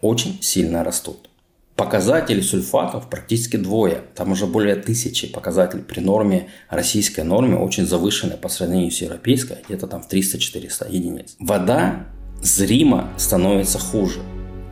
очень 0.01 0.39
сильно 0.41 0.83
растут. 0.83 1.29
Показатели 1.77 2.41
сульфатов 2.41 3.11
практически 3.11 3.57
двое. 3.57 4.03
Там 4.15 4.31
уже 4.31 4.47
более 4.47 4.77
тысячи 4.77 5.27
показателей 5.27 5.83
при 5.83 5.99
норме, 5.99 6.49
российской 6.71 7.23
норме, 7.23 7.57
очень 7.57 7.85
завышенной 7.85 8.37
по 8.37 8.49
сравнению 8.49 8.93
с 8.93 9.01
европейской, 9.01 9.59
где-то 9.67 9.89
там 9.89 10.01
в 10.01 10.09
300-400 10.09 10.93
единиц. 10.93 11.35
Вода 11.41 12.07
зримо 12.41 13.11
становится 13.17 13.81
хуже. 13.81 14.21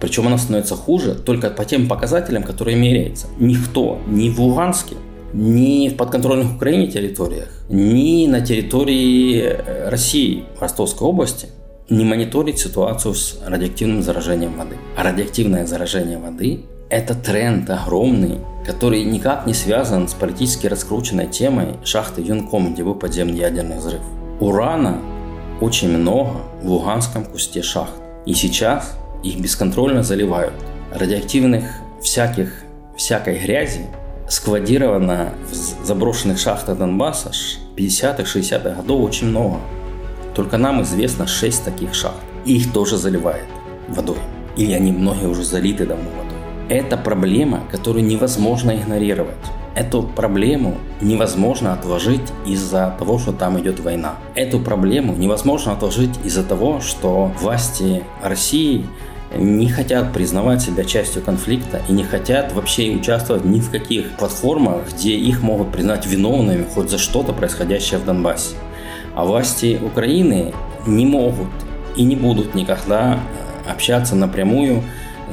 Причем 0.01 0.29
она 0.29 0.39
становится 0.39 0.77
хуже 0.77 1.15
только 1.17 1.51
по 1.51 1.65
тем 1.65 1.89
показателям, 1.89 2.45
которые 2.45 2.77
меряются. 2.77 3.27
Никто 3.39 4.01
ни 4.07 4.31
в 4.31 4.41
Луганске, 4.41 4.95
ни 5.33 5.89
в 5.89 5.97
подконтрольных 5.97 6.55
Украине 6.55 6.87
территориях, 6.87 7.65
ни 7.69 8.27
на 8.29 8.41
территории 8.43 9.43
э, 9.43 9.89
России, 9.89 10.45
Ростовской 10.61 11.09
области 11.09 11.49
не 11.89 12.05
мониторит 12.05 12.59
ситуацию 12.59 13.15
с 13.15 13.39
радиоактивным 13.47 14.03
заражением 14.03 14.57
воды. 14.57 14.77
А 14.97 15.03
радиоактивное 15.03 15.67
заражение 15.67 16.19
воды 16.19 16.65
это 16.93 17.15
тренд 17.15 17.71
огромный, 17.71 18.39
который 18.67 19.03
никак 19.05 19.47
не 19.47 19.55
связан 19.55 20.09
с 20.09 20.13
политически 20.13 20.67
раскрученной 20.67 21.27
темой 21.27 21.77
шахты 21.85 22.21
Юнком, 22.21 22.75
где 22.75 22.85
был 22.85 22.95
подземный 22.95 23.39
ядерный 23.39 23.79
взрыв. 23.79 24.03
Урана 24.41 24.99
очень 25.63 25.89
много 25.89 26.43
в 26.61 26.69
Луганском 26.69 27.25
кусте 27.25 27.63
шахт. 27.63 27.95
И 28.27 28.35
сейчас 28.35 28.95
их 29.23 29.41
бесконтрольно 29.41 30.03
заливают. 30.03 30.53
Радиоактивных 30.93 31.65
всяких, 32.03 32.53
всякой 32.95 33.39
грязи 33.39 33.87
складировано 34.29 35.33
в 35.51 35.87
заброшенных 35.87 36.39
шахтах 36.39 36.77
Донбасса 36.77 37.31
50-х, 37.75 38.25
60-х 38.25 38.83
годов 38.83 39.01
очень 39.01 39.29
много. 39.29 39.57
Только 40.35 40.59
нам 40.59 40.83
известно 40.83 41.27
6 41.27 41.65
таких 41.65 41.95
шахт. 41.95 42.21
И 42.45 42.59
их 42.59 42.71
тоже 42.75 42.99
заливает 42.99 43.47
водой. 43.89 44.19
Или 44.59 44.75
они 44.75 44.93
многие 44.93 45.27
уже 45.27 45.43
залиты 45.43 45.87
давно 45.87 46.11
водой. 46.11 46.32
Это 46.73 46.97
проблема, 46.97 47.61
которую 47.71 48.03
невозможно 48.03 48.71
игнорировать. 48.75 49.37
Эту 49.75 50.05
проблему 50.05 50.79
невозможно 51.03 51.75
отложить 51.75 52.33
из-за 52.47 52.97
того, 52.99 53.19
что 53.19 53.33
там 53.33 53.61
идет 53.61 53.79
война. 53.81 54.15
Эту 54.35 54.59
проблему 54.59 55.15
невозможно 55.15 55.73
отложить 55.73 56.19
из-за 56.25 56.43
того, 56.43 56.81
что 56.81 57.31
власти 57.39 58.05
России 58.23 58.87
не 59.37 59.69
хотят 59.69 60.15
признавать 60.15 60.63
себя 60.63 60.85
частью 60.85 61.21
конфликта 61.21 61.83
и 61.91 61.93
не 61.93 62.05
хотят 62.05 62.55
вообще 62.55 62.91
участвовать 62.93 63.45
ни 63.45 63.61
в 63.61 63.71
каких 63.71 64.17
платформах, 64.17 64.95
где 64.95 65.11
их 65.15 65.43
могут 65.43 65.73
признать 65.73 66.07
виновными 66.07 66.65
хоть 66.75 66.89
за 66.89 66.97
что-то 66.97 67.35
происходящее 67.35 68.01
в 68.01 68.07
Донбассе. 68.07 68.55
А 69.15 69.27
власти 69.27 69.79
Украины 69.85 70.55
не 70.87 71.05
могут 71.05 71.51
и 71.99 72.05
не 72.05 72.17
будут 72.17 72.55
никогда 72.55 73.21
общаться 73.69 74.17
напрямую 74.17 74.83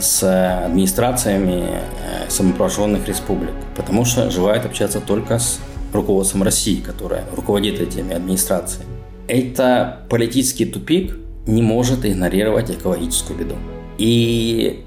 с 0.04 0.66
администрациями 0.66 1.64
э, 1.70 2.30
самопровожденных 2.30 3.08
республик, 3.08 3.54
потому 3.76 4.06
что 4.06 4.30
желает 4.30 4.66
общаться 4.66 5.00
только 5.00 5.40
с 5.40 5.60
руководством 5.94 6.44
России, 6.44 6.82
которая 6.82 7.26
руководит 7.36 7.80
этими 7.80 8.16
администрациями. 8.16 8.90
Это 9.28 10.06
политический 10.10 10.66
тупик 10.66 11.18
не 11.46 11.62
может 11.62 12.06
игнорировать 12.06 12.72
экологическую 12.72 13.40
беду. 13.40 13.56
И 13.98 14.86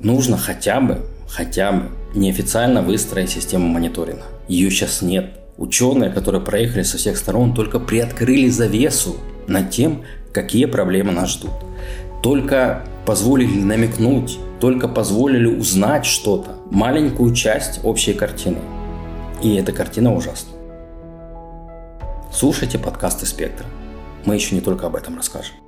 нужно 0.00 0.36
хотя 0.36 0.80
бы, 0.80 1.00
хотя 1.28 1.72
бы 1.72 1.90
неофициально 2.14 2.82
выстроить 2.82 3.30
систему 3.30 3.68
мониторинга. 3.68 4.24
Ее 4.48 4.70
сейчас 4.70 5.02
нет. 5.02 5.36
Ученые, 5.56 6.10
которые 6.10 6.40
проехали 6.42 6.82
со 6.82 6.98
всех 6.98 7.16
сторон, 7.16 7.54
только 7.54 7.78
приоткрыли 7.78 8.48
завесу 8.48 9.16
над 9.46 9.70
тем, 9.70 10.04
какие 10.32 10.64
проблемы 10.64 11.12
нас 11.12 11.30
ждут. 11.30 11.52
Только 12.22 12.84
позволили 13.04 13.62
намекнуть 13.62 14.38
только 14.60 14.88
позволили 14.88 15.46
узнать 15.46 16.04
что-то, 16.04 16.56
маленькую 16.70 17.34
часть 17.34 17.80
общей 17.82 18.12
картины. 18.12 18.58
И 19.42 19.56
эта 19.56 19.72
картина 19.72 20.14
ужасна. 20.14 20.50
Слушайте 22.30 22.78
подкасты 22.78 23.26
«Спектра». 23.26 23.66
Мы 24.24 24.34
еще 24.34 24.54
не 24.54 24.60
только 24.60 24.86
об 24.86 24.96
этом 24.96 25.16
расскажем. 25.16 25.59